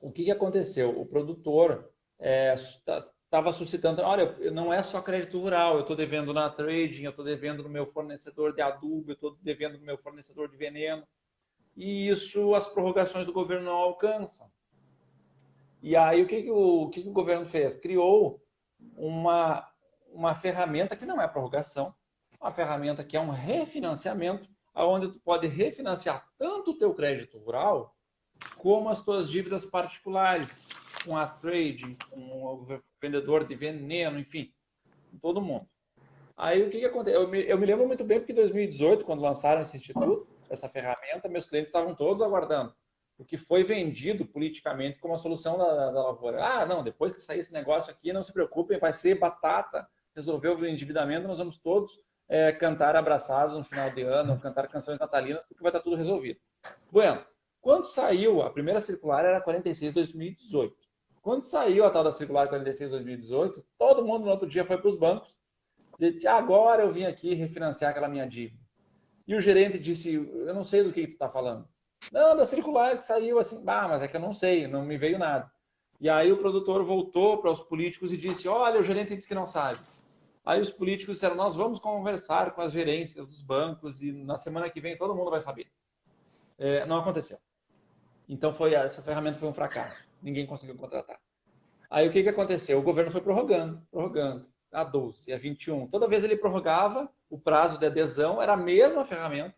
o 0.00 0.12
que, 0.12 0.24
que 0.24 0.30
aconteceu? 0.30 0.98
O 0.98 1.04
produtor 1.04 1.92
estava 2.18 3.48
é, 3.48 3.52
suscitando, 3.52 4.02
olha, 4.02 4.36
não 4.50 4.72
é 4.72 4.82
só 4.82 5.02
crédito 5.02 5.40
rural, 5.40 5.74
eu 5.74 5.80
estou 5.80 5.96
devendo 5.96 6.32
na 6.32 6.48
trading, 6.48 7.04
eu 7.04 7.10
estou 7.10 7.24
devendo 7.24 7.62
no 7.62 7.68
meu 7.68 7.86
fornecedor 7.86 8.54
de 8.54 8.62
adubo, 8.62 9.10
eu 9.10 9.14
estou 9.14 9.36
devendo 9.42 9.78
no 9.78 9.84
meu 9.84 9.98
fornecedor 9.98 10.48
de 10.48 10.56
veneno. 10.56 11.06
E 11.76 12.08
isso 12.08 12.54
as 12.54 12.66
prorrogações 12.66 13.26
do 13.26 13.32
governo 13.32 13.66
não 13.66 13.76
alcançam. 13.76 14.50
E 15.82 15.96
aí 15.96 16.22
o 16.22 16.26
que, 16.26 16.42
que, 16.42 16.50
o, 16.50 16.82
o, 16.82 16.90
que, 16.90 17.02
que 17.02 17.08
o 17.08 17.12
governo 17.12 17.46
fez? 17.46 17.74
Criou 17.74 18.42
uma, 18.96 19.66
uma 20.12 20.34
ferramenta 20.34 20.96
que 20.96 21.06
não 21.06 21.20
é 21.20 21.26
prorrogação, 21.26 21.94
uma 22.40 22.52
ferramenta 22.52 23.04
que 23.04 23.16
é 23.16 23.20
um 23.20 23.30
refinanciamento, 23.30 24.48
onde 24.74 25.12
tu 25.12 25.20
pode 25.20 25.46
refinanciar 25.46 26.26
tanto 26.38 26.70
o 26.70 26.78
teu 26.78 26.94
crédito 26.94 27.38
rural 27.38 27.94
como 28.56 28.88
as 28.88 29.02
tuas 29.02 29.28
dívidas 29.30 29.66
particulares, 29.66 30.58
com 31.04 31.16
a 31.16 31.26
trading, 31.26 31.96
com 32.08 32.44
o 32.44 32.80
vendedor 33.00 33.46
de 33.46 33.54
veneno, 33.54 34.18
enfim, 34.18 34.52
com 35.10 35.18
todo 35.18 35.40
mundo. 35.40 35.68
Aí 36.36 36.62
o 36.62 36.70
que, 36.70 36.78
que 36.78 36.86
acontece? 36.86 37.16
Eu 37.16 37.28
me, 37.28 37.42
eu 37.42 37.58
me 37.58 37.66
lembro 37.66 37.86
muito 37.86 38.02
bem 38.02 38.18
porque 38.18 38.32
em 38.32 38.36
2018, 38.36 39.04
quando 39.04 39.20
lançaram 39.20 39.60
esse 39.60 39.76
instituto, 39.76 40.26
essa 40.48 40.68
ferramenta, 40.68 41.28
meus 41.28 41.44
clientes 41.44 41.68
estavam 41.68 41.94
todos 41.94 42.22
aguardando. 42.22 42.74
O 43.18 43.24
que 43.24 43.36
foi 43.36 43.62
vendido 43.62 44.24
politicamente 44.24 44.98
como 44.98 45.12
a 45.12 45.18
solução 45.18 45.58
da, 45.58 45.90
da 45.90 46.02
lavoura. 46.02 46.42
Ah, 46.42 46.64
não, 46.64 46.82
depois 46.82 47.14
que 47.14 47.20
sair 47.20 47.40
esse 47.40 47.52
negócio 47.52 47.92
aqui, 47.92 48.10
não 48.10 48.22
se 48.22 48.32
preocupem, 48.32 48.78
vai 48.78 48.94
ser 48.94 49.18
batata, 49.18 49.86
resolveu 50.14 50.56
o 50.56 50.66
endividamento, 50.66 51.28
nós 51.28 51.36
vamos 51.36 51.58
todos 51.58 52.00
é, 52.30 52.52
cantar 52.52 52.94
abraçados 52.94 53.56
no 53.56 53.64
final 53.64 53.90
de 53.90 54.02
ano, 54.02 54.38
cantar 54.38 54.68
canções 54.68 55.00
natalinas, 55.00 55.44
porque 55.44 55.60
vai 55.60 55.70
estar 55.70 55.80
tudo 55.80 55.96
resolvido. 55.96 56.38
Bueno, 56.90 57.26
quando 57.60 57.86
saiu, 57.86 58.40
a 58.40 58.50
primeira 58.50 58.80
circular 58.80 59.24
era 59.24 59.40
46 59.40 59.92
2018. 59.92 60.76
Quando 61.20 61.44
saiu 61.44 61.84
a 61.84 61.90
tal 61.90 62.04
da 62.04 62.12
circular 62.12 62.48
46 62.48 62.92
2018, 62.92 63.66
todo 63.76 64.06
mundo 64.06 64.24
no 64.24 64.30
outro 64.30 64.48
dia 64.48 64.64
foi 64.64 64.78
para 64.78 64.88
os 64.88 64.96
bancos. 64.96 65.36
Disse, 65.98 66.26
agora 66.28 66.82
eu 66.82 66.92
vim 66.92 67.04
aqui 67.04 67.34
refinanciar 67.34 67.90
aquela 67.90 68.08
minha 68.08 68.26
dívida. 68.26 68.62
E 69.26 69.34
o 69.34 69.40
gerente 69.40 69.76
disse, 69.76 70.14
eu 70.14 70.54
não 70.54 70.62
sei 70.64 70.84
do 70.84 70.92
que, 70.92 71.02
que 71.02 71.08
tu 71.08 71.12
está 71.14 71.28
falando. 71.28 71.68
Não, 72.12 72.36
da 72.36 72.46
circular 72.46 72.96
que 72.96 73.04
saiu 73.04 73.40
assim, 73.40 73.62
bah, 73.64 73.88
mas 73.88 74.02
é 74.02 74.08
que 74.08 74.16
eu 74.16 74.20
não 74.20 74.32
sei, 74.32 74.68
não 74.68 74.84
me 74.84 74.96
veio 74.96 75.18
nada. 75.18 75.50
E 76.00 76.08
aí 76.08 76.30
o 76.30 76.38
produtor 76.38 76.84
voltou 76.84 77.38
para 77.38 77.50
os 77.50 77.60
políticos 77.60 78.12
e 78.12 78.16
disse, 78.16 78.48
olha, 78.48 78.80
o 78.80 78.84
gerente 78.84 79.14
disse 79.16 79.28
que 79.28 79.34
não 79.34 79.46
sabe. 79.46 79.80
Aí 80.44 80.60
os 80.60 80.70
políticos 80.70 81.14
disseram: 81.14 81.34
nós 81.36 81.54
vamos 81.54 81.78
conversar 81.78 82.52
com 82.52 82.60
as 82.60 82.72
gerências 82.72 83.26
dos 83.26 83.42
bancos 83.42 84.02
e 84.02 84.12
na 84.12 84.38
semana 84.38 84.70
que 84.70 84.80
vem 84.80 84.96
todo 84.96 85.14
mundo 85.14 85.30
vai 85.30 85.40
saber. 85.40 85.70
É, 86.58 86.84
não 86.86 86.98
aconteceu. 86.98 87.38
Então 88.28 88.54
foi 88.54 88.74
essa 88.74 89.02
ferramenta 89.02 89.38
foi 89.38 89.48
um 89.48 89.52
fracasso. 89.52 90.08
Ninguém 90.22 90.46
conseguiu 90.46 90.76
contratar. 90.76 91.18
Aí 91.90 92.08
o 92.08 92.12
que, 92.12 92.22
que 92.22 92.28
aconteceu? 92.28 92.78
O 92.78 92.82
governo 92.82 93.10
foi 93.10 93.20
prorrogando, 93.20 93.82
prorrogando. 93.90 94.46
A 94.72 94.84
12, 94.84 95.32
a 95.32 95.36
21. 95.36 95.88
Toda 95.88 96.06
vez 96.06 96.22
ele 96.22 96.36
prorrogava, 96.36 97.10
o 97.28 97.36
prazo 97.36 97.76
de 97.76 97.86
adesão 97.86 98.40
era 98.40 98.52
a 98.52 98.56
mesma 98.56 99.04
ferramenta. 99.04 99.56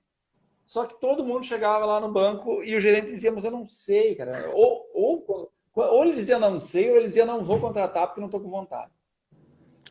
Só 0.65 0.87
que 0.87 0.99
todo 0.99 1.25
mundo 1.25 1.45
chegava 1.45 1.85
lá 1.85 2.01
no 2.01 2.11
banco 2.11 2.63
e 2.63 2.75
o 2.75 2.81
gerente 2.81 3.09
dizia, 3.09 3.31
mas 3.31 3.45
eu 3.45 3.51
não 3.51 3.67
sei, 3.67 4.15
cara. 4.15 4.51
Ou, 4.55 4.91
ou, 4.95 5.53
ou 5.75 6.05
ele 6.05 6.15
dizia 6.15 6.39
não 6.39 6.59
sei, 6.59 6.91
ou 6.91 6.97
ele 6.97 7.09
dizia 7.09 7.27
não 7.27 7.45
vou 7.45 7.61
contratar 7.61 8.07
porque 8.07 8.21
não 8.21 8.29
estou 8.29 8.41
com 8.41 8.49
vontade. 8.49 8.91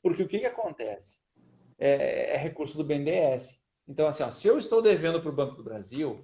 Porque 0.01 0.23
o 0.23 0.27
que, 0.27 0.39
que 0.39 0.45
acontece? 0.45 1.19
É, 1.77 2.35
é 2.35 2.37
recurso 2.37 2.77
do 2.77 2.83
BNDES. 2.83 3.59
Então, 3.87 4.07
assim, 4.07 4.23
ó, 4.23 4.31
se 4.31 4.47
eu 4.47 4.57
estou 4.57 4.81
devendo 4.81 5.21
para 5.21 5.29
o 5.29 5.35
Banco 5.35 5.55
do 5.55 5.63
Brasil, 5.63 6.23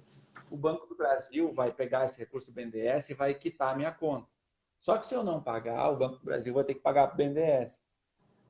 o 0.50 0.56
Banco 0.56 0.86
do 0.86 0.96
Brasil 0.96 1.52
vai 1.52 1.72
pegar 1.72 2.04
esse 2.04 2.18
recurso 2.18 2.50
do 2.50 2.54
BNDES 2.54 3.10
e 3.10 3.14
vai 3.14 3.34
quitar 3.34 3.74
a 3.74 3.76
minha 3.76 3.92
conta. 3.92 4.28
Só 4.80 4.96
que 4.96 5.06
se 5.06 5.14
eu 5.14 5.22
não 5.22 5.42
pagar, 5.42 5.90
o 5.90 5.96
Banco 5.96 6.18
do 6.18 6.24
Brasil 6.24 6.54
vai 6.54 6.64
ter 6.64 6.74
que 6.74 6.80
pagar 6.80 7.08
para 7.08 7.14
o 7.14 7.16
BNDES. 7.16 7.80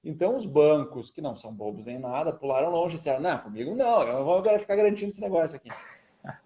Então, 0.05 0.37
os 0.37 0.47
bancos, 0.47 1.11
que 1.11 1.21
não 1.21 1.35
são 1.35 1.53
bobos 1.53 1.87
nem 1.87 1.99
nada, 1.99 2.33
pularam 2.33 2.71
longe 2.71 2.95
e 2.95 2.99
disseram: 2.99 3.21
não, 3.21 3.39
comigo 3.39 3.75
não, 3.75 4.03
eu 4.03 4.15
não 4.15 4.25
vou 4.25 4.43
ficar 4.59 4.77
garantindo 4.77 5.11
esse 5.11 5.21
negócio 5.21 5.57
aqui. 5.57 5.69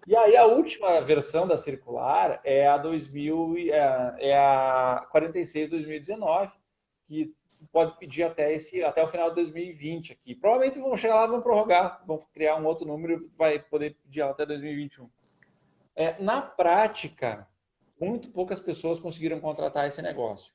E 0.07 0.15
aí, 0.15 0.37
a 0.37 0.45
última 0.45 1.01
versão 1.01 1.47
da 1.47 1.57
circular 1.57 2.39
é 2.43 2.67
a, 2.67 2.77
2000, 2.77 3.55
é, 3.69 4.15
é 4.19 4.37
a 4.37 5.05
46-2019, 5.13 6.51
que 7.05 7.35
pode 7.73 7.97
pedir 7.97 8.21
até, 8.21 8.53
esse, 8.53 8.83
até 8.83 9.03
o 9.03 9.07
final 9.07 9.29
de 9.29 9.35
2020 9.35 10.13
aqui. 10.13 10.35
Provavelmente 10.35 10.79
vão 10.79 10.95
chegar 10.95 11.15
lá, 11.15 11.25
vão 11.25 11.41
prorrogar, 11.41 12.03
vão 12.05 12.19
criar 12.31 12.55
um 12.55 12.65
outro 12.67 12.85
número, 12.85 13.27
vai 13.35 13.57
poder 13.57 13.97
pedir 14.03 14.21
até 14.21 14.45
2021. 14.45 15.09
É, 15.95 16.21
na 16.21 16.39
prática, 16.39 17.47
muito 17.99 18.29
poucas 18.29 18.59
pessoas 18.59 18.99
conseguiram 18.99 19.39
contratar 19.39 19.87
esse 19.87 20.03
negócio. 20.03 20.53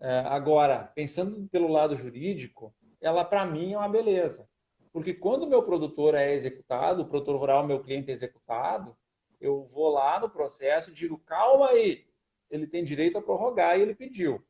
É, 0.00 0.20
agora, 0.20 0.92
pensando 0.94 1.48
pelo 1.48 1.66
lado 1.66 1.96
jurídico, 1.96 2.72
ela 3.00 3.24
para 3.24 3.44
mim 3.44 3.72
é 3.72 3.76
uma 3.76 3.88
beleza. 3.88 4.48
Porque 4.92 5.12
quando 5.12 5.42
o 5.42 5.48
meu 5.48 5.64
produtor 5.64 6.14
é 6.14 6.32
executado, 6.34 7.02
o 7.02 7.06
produtor 7.06 7.36
rural, 7.36 7.66
meu 7.66 7.80
cliente 7.80 8.10
é 8.10 8.14
executado, 8.14 8.96
eu 9.40 9.64
vou 9.72 9.88
lá 9.88 10.20
no 10.20 10.30
processo 10.30 10.90
e 10.90 10.94
digo, 10.94 11.18
calma 11.18 11.70
aí, 11.70 12.06
ele 12.48 12.68
tem 12.68 12.84
direito 12.84 13.18
a 13.18 13.22
prorrogar 13.22 13.76
e 13.76 13.82
ele 13.82 13.94
pediu. 13.94 14.40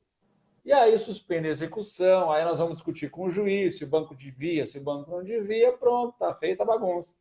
E 0.64 0.72
aí 0.72 0.96
suspende 0.96 1.48
a 1.48 1.50
execução, 1.50 2.32
aí 2.32 2.42
nós 2.42 2.58
vamos 2.58 2.74
discutir 2.74 3.10
com 3.10 3.26
o 3.26 3.30
juiz 3.30 3.76
se 3.76 3.84
o 3.84 3.86
banco 3.86 4.14
devia, 4.14 4.64
se 4.64 4.78
o 4.78 4.82
banco 4.82 5.10
não 5.10 5.22
devia, 5.22 5.72
pronto, 5.72 6.16
tá 6.18 6.34
feita 6.34 6.62
a 6.62 6.66
bagunça. 6.66 7.14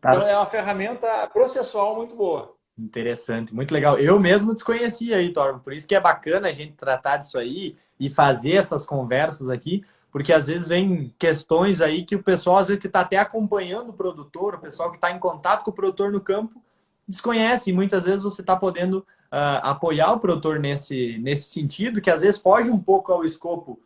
Tá. 0.00 0.16
Então 0.16 0.28
é 0.28 0.36
uma 0.36 0.46
ferramenta 0.46 1.26
processual 1.28 1.96
muito 1.96 2.14
boa. 2.14 2.54
Interessante, 2.76 3.54
muito 3.54 3.72
legal. 3.72 3.98
Eu 3.98 4.18
mesmo 4.20 4.52
desconhecia 4.52 5.16
aí, 5.16 5.32
Tormo, 5.32 5.60
por 5.60 5.72
isso 5.72 5.88
que 5.88 5.94
é 5.94 6.00
bacana 6.00 6.48
a 6.48 6.52
gente 6.52 6.74
tratar 6.74 7.18
disso 7.18 7.38
aí 7.38 7.76
e 7.98 8.10
fazer 8.10 8.52
essas 8.52 8.84
conversas 8.84 9.48
aqui, 9.48 9.82
porque 10.10 10.32
às 10.32 10.46
vezes 10.46 10.68
vem 10.68 11.14
questões 11.18 11.80
aí 11.80 12.04
que 12.04 12.16
o 12.16 12.22
pessoal, 12.22 12.58
às 12.58 12.68
vezes, 12.68 12.80
que 12.80 12.86
está 12.86 13.00
até 13.00 13.16
acompanhando 13.16 13.90
o 13.90 13.94
produtor, 13.94 14.56
o 14.56 14.60
pessoal 14.60 14.90
que 14.90 14.96
está 14.96 15.10
em 15.10 15.18
contato 15.18 15.64
com 15.64 15.70
o 15.70 15.74
produtor 15.74 16.12
no 16.12 16.20
campo, 16.20 16.60
desconhece 17.08 17.70
e 17.70 17.72
muitas 17.72 18.04
vezes 18.04 18.22
você 18.22 18.42
está 18.42 18.56
podendo 18.56 19.06
uh, 19.32 19.58
apoiar 19.62 20.12
o 20.12 20.20
produtor 20.20 20.60
nesse, 20.60 21.18
nesse 21.18 21.48
sentido, 21.48 22.00
que 22.00 22.10
às 22.10 22.20
vezes 22.20 22.40
foge 22.40 22.70
um 22.70 22.78
pouco 22.78 23.10
ao 23.12 23.24
escopo 23.24 23.80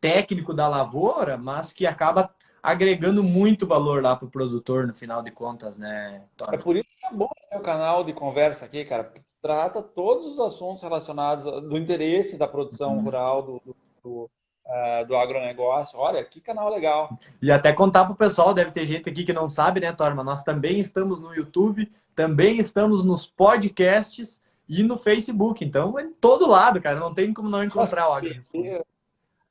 técnico 0.00 0.52
da 0.52 0.68
lavoura, 0.68 1.38
mas 1.38 1.72
que 1.72 1.86
acaba 1.86 2.34
agregando 2.62 3.22
muito 3.22 3.66
valor 3.66 4.02
lá 4.02 4.16
para 4.16 4.26
o 4.26 4.30
produtor 4.30 4.86
no 4.86 4.94
final 4.94 5.22
de 5.22 5.30
contas, 5.30 5.78
né, 5.78 6.22
Tony? 6.36 6.56
É 6.56 6.58
por 6.58 6.76
isso 6.76 6.88
que 6.98 7.06
é 7.06 7.12
bom 7.12 7.30
ter 7.50 7.56
o 7.56 7.60
canal 7.60 8.02
de 8.02 8.12
conversa 8.12 8.64
aqui, 8.64 8.84
cara, 8.84 9.12
trata 9.40 9.82
todos 9.82 10.26
os 10.26 10.40
assuntos 10.40 10.82
relacionados 10.82 11.44
do 11.44 11.78
interesse 11.78 12.36
da 12.36 12.48
produção 12.48 12.96
uhum. 12.96 13.02
rural, 13.02 13.42
do, 13.42 13.62
do, 13.64 13.76
do 14.02 14.30
uh, 14.66 15.06
do 15.06 15.16
agronegócio. 15.16 15.98
Olha, 15.98 16.24
que 16.24 16.40
canal 16.40 16.70
legal. 16.70 17.18
E 17.40 17.50
até 17.50 17.72
contar 17.72 18.04
para 18.04 18.14
o 18.14 18.16
pessoal, 18.16 18.54
deve 18.54 18.70
ter 18.70 18.84
gente 18.84 19.08
aqui 19.08 19.24
que 19.24 19.32
não 19.32 19.46
sabe, 19.46 19.80
né, 19.80 19.92
Torma? 19.92 20.24
Nós 20.24 20.42
também 20.42 20.78
estamos 20.78 21.20
no 21.20 21.34
YouTube, 21.34 21.90
também 22.14 22.58
estamos 22.58 23.04
nos 23.04 23.26
podcasts 23.26 24.40
e 24.68 24.82
no 24.82 24.96
Facebook. 24.98 25.64
Então, 25.64 25.98
é 25.98 26.08
todo 26.20 26.48
lado, 26.48 26.80
cara. 26.80 26.98
Não 26.98 27.12
tem 27.12 27.32
como 27.32 27.48
não 27.48 27.62
encontrar 27.62 28.08
o 28.08 28.12
Agro. 28.12 28.34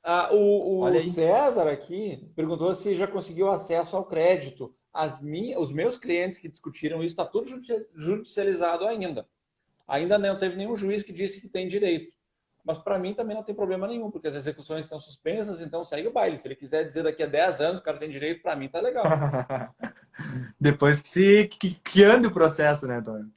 Ah, 0.02 0.28
o, 0.32 0.82
o 0.82 1.00
César 1.00 1.68
aqui 1.68 2.28
perguntou 2.36 2.74
se 2.74 2.94
já 2.94 3.06
conseguiu 3.06 3.50
acesso 3.50 3.96
ao 3.96 4.04
crédito. 4.04 4.74
As 4.92 5.20
minhas, 5.20 5.58
os 5.60 5.72
meus 5.72 5.96
clientes 5.96 6.38
que 6.38 6.48
discutiram 6.48 6.98
isso, 6.98 7.14
está 7.14 7.24
tudo 7.24 7.50
judicializado 7.94 8.86
ainda. 8.86 9.26
Ainda 9.88 10.18
não 10.18 10.38
teve 10.38 10.56
nenhum 10.56 10.76
juiz 10.76 11.02
que 11.02 11.12
disse 11.12 11.40
que 11.40 11.48
tem 11.48 11.66
direito. 11.66 12.12
Mas 12.64 12.78
para 12.78 12.98
mim 12.98 13.12
também 13.12 13.36
não 13.36 13.42
tem 13.42 13.54
problema 13.54 13.86
nenhum, 13.86 14.10
porque 14.10 14.28
as 14.28 14.34
execuções 14.34 14.86
estão 14.86 14.98
suspensas, 14.98 15.60
então 15.60 15.84
segue 15.84 16.08
o 16.08 16.12
baile. 16.12 16.38
Se 16.38 16.48
ele 16.48 16.54
quiser 16.54 16.84
dizer 16.84 17.02
daqui 17.02 17.22
a 17.22 17.26
10 17.26 17.60
anos 17.60 17.80
o 17.80 17.82
cara 17.82 17.98
tem 17.98 18.08
direito, 18.08 18.42
para 18.42 18.56
mim 18.56 18.68
tá 18.68 18.80
legal. 18.80 19.04
Depois 20.58 21.00
que, 21.00 21.08
se, 21.08 21.46
que, 21.48 21.74
que 21.74 22.04
ande 22.04 22.28
o 22.28 22.32
processo, 22.32 22.86
né, 22.86 22.96
Antônio? 22.96 23.30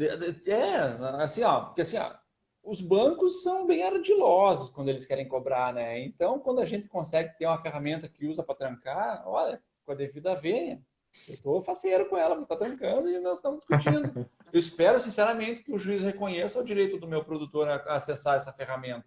É, 0.00 1.22
assim, 1.22 1.42
ó, 1.42 1.66
porque 1.66 1.82
assim, 1.82 1.98
ó, 1.98 2.14
os 2.62 2.80
bancos 2.80 3.42
são 3.42 3.66
bem 3.66 3.82
ardilosos 3.82 4.70
quando 4.70 4.88
eles 4.88 5.06
querem 5.06 5.28
cobrar, 5.28 5.72
né? 5.72 6.00
Então, 6.00 6.38
quando 6.38 6.60
a 6.60 6.64
gente 6.64 6.88
consegue 6.88 7.36
ter 7.36 7.46
uma 7.46 7.58
ferramenta 7.58 8.08
que 8.08 8.26
usa 8.26 8.42
para 8.42 8.54
trancar, 8.54 9.22
olha, 9.26 9.62
com 9.84 9.92
a 9.92 9.94
devida 9.94 10.34
vênia, 10.34 10.80
eu 11.28 11.34
estou 11.34 11.62
faceiro 11.62 12.08
com 12.08 12.16
ela, 12.16 12.40
está 12.40 12.56
trancando 12.56 13.10
e 13.10 13.18
nós 13.18 13.38
estamos 13.38 13.60
discutindo. 13.60 14.28
Eu 14.52 14.58
espero, 14.58 14.98
sinceramente, 14.98 15.62
que 15.62 15.72
o 15.72 15.78
juiz 15.78 16.02
reconheça 16.02 16.58
o 16.58 16.64
direito 16.64 16.98
do 16.98 17.06
meu 17.06 17.24
produtor 17.24 17.68
a 17.68 17.94
acessar 17.94 18.34
essa 18.34 18.52
ferramenta. 18.52 19.04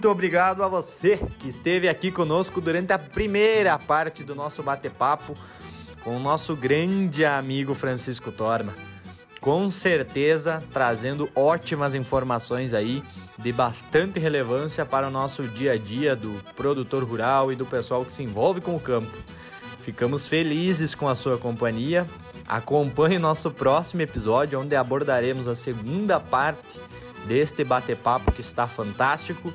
Muito 0.00 0.12
obrigado 0.12 0.62
a 0.62 0.66
você 0.66 1.20
que 1.38 1.46
esteve 1.46 1.86
aqui 1.86 2.10
conosco 2.10 2.58
durante 2.58 2.90
a 2.90 2.98
primeira 2.98 3.78
parte 3.78 4.24
do 4.24 4.34
nosso 4.34 4.62
bate-papo 4.62 5.34
com 6.02 6.16
o 6.16 6.18
nosso 6.18 6.56
grande 6.56 7.22
amigo 7.22 7.74
Francisco 7.74 8.32
Torma 8.32 8.72
com 9.42 9.70
certeza 9.70 10.62
trazendo 10.72 11.28
ótimas 11.34 11.94
informações 11.94 12.72
aí 12.72 13.02
de 13.38 13.52
bastante 13.52 14.18
relevância 14.18 14.86
para 14.86 15.08
o 15.08 15.10
nosso 15.10 15.42
dia 15.42 15.72
a 15.72 15.76
dia 15.76 16.16
do 16.16 16.42
produtor 16.56 17.04
rural 17.04 17.52
e 17.52 17.54
do 17.54 17.66
pessoal 17.66 18.02
que 18.02 18.14
se 18.14 18.22
envolve 18.22 18.62
com 18.62 18.74
o 18.74 18.80
campo. 18.80 19.14
Ficamos 19.82 20.26
felizes 20.26 20.94
com 20.94 21.08
a 21.08 21.14
sua 21.14 21.36
companhia. 21.36 22.06
Acompanhe 22.48 23.18
nosso 23.18 23.50
próximo 23.50 24.00
episódio, 24.00 24.58
onde 24.58 24.74
abordaremos 24.74 25.46
a 25.46 25.54
segunda 25.54 26.18
parte 26.18 26.80
deste 27.26 27.62
bate-papo 27.64 28.32
que 28.32 28.40
está 28.40 28.66
fantástico. 28.66 29.52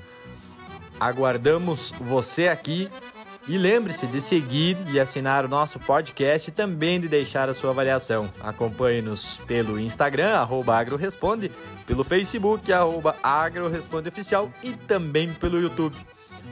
Aguardamos 1.00 1.92
você 2.00 2.48
aqui 2.48 2.90
e 3.48 3.58
lembre-se 3.58 4.08
de 4.08 4.20
seguir 4.22 4.78
e 4.88 5.00
assinar 5.00 5.46
o 5.46 5.48
nosso 5.48 5.80
podcast 5.80 6.50
e 6.50 6.54
também 6.54 7.00
de 7.00 7.08
deixar 7.08 7.48
a 7.48 7.54
sua 7.54 7.70
avaliação. 7.70 8.30
Acompanhe-nos 8.42 9.38
pelo 9.46 9.80
Instagram, 9.80 10.48
AgroResponde, 10.74 11.52
pelo 11.86 12.04
Facebook, 12.04 12.72
AgroRespondeOficial 13.22 14.52
e 14.64 14.72
também 14.72 15.32
pelo 15.32 15.60
YouTube. 15.60 15.96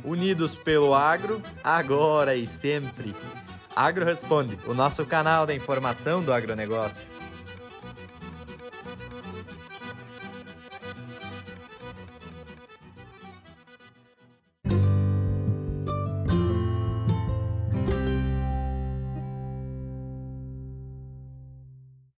Unidos 0.03 0.55
pelo 0.55 0.93
agro, 0.93 1.41
agora 1.63 2.35
e 2.35 2.45
sempre. 2.45 3.15
Agro 3.75 4.05
Responde, 4.05 4.57
o 4.67 4.73
nosso 4.73 5.03
canal 5.05 5.47
da 5.47 5.55
informação 5.55 6.21
do 6.21 6.31
agronegócio. 6.31 7.12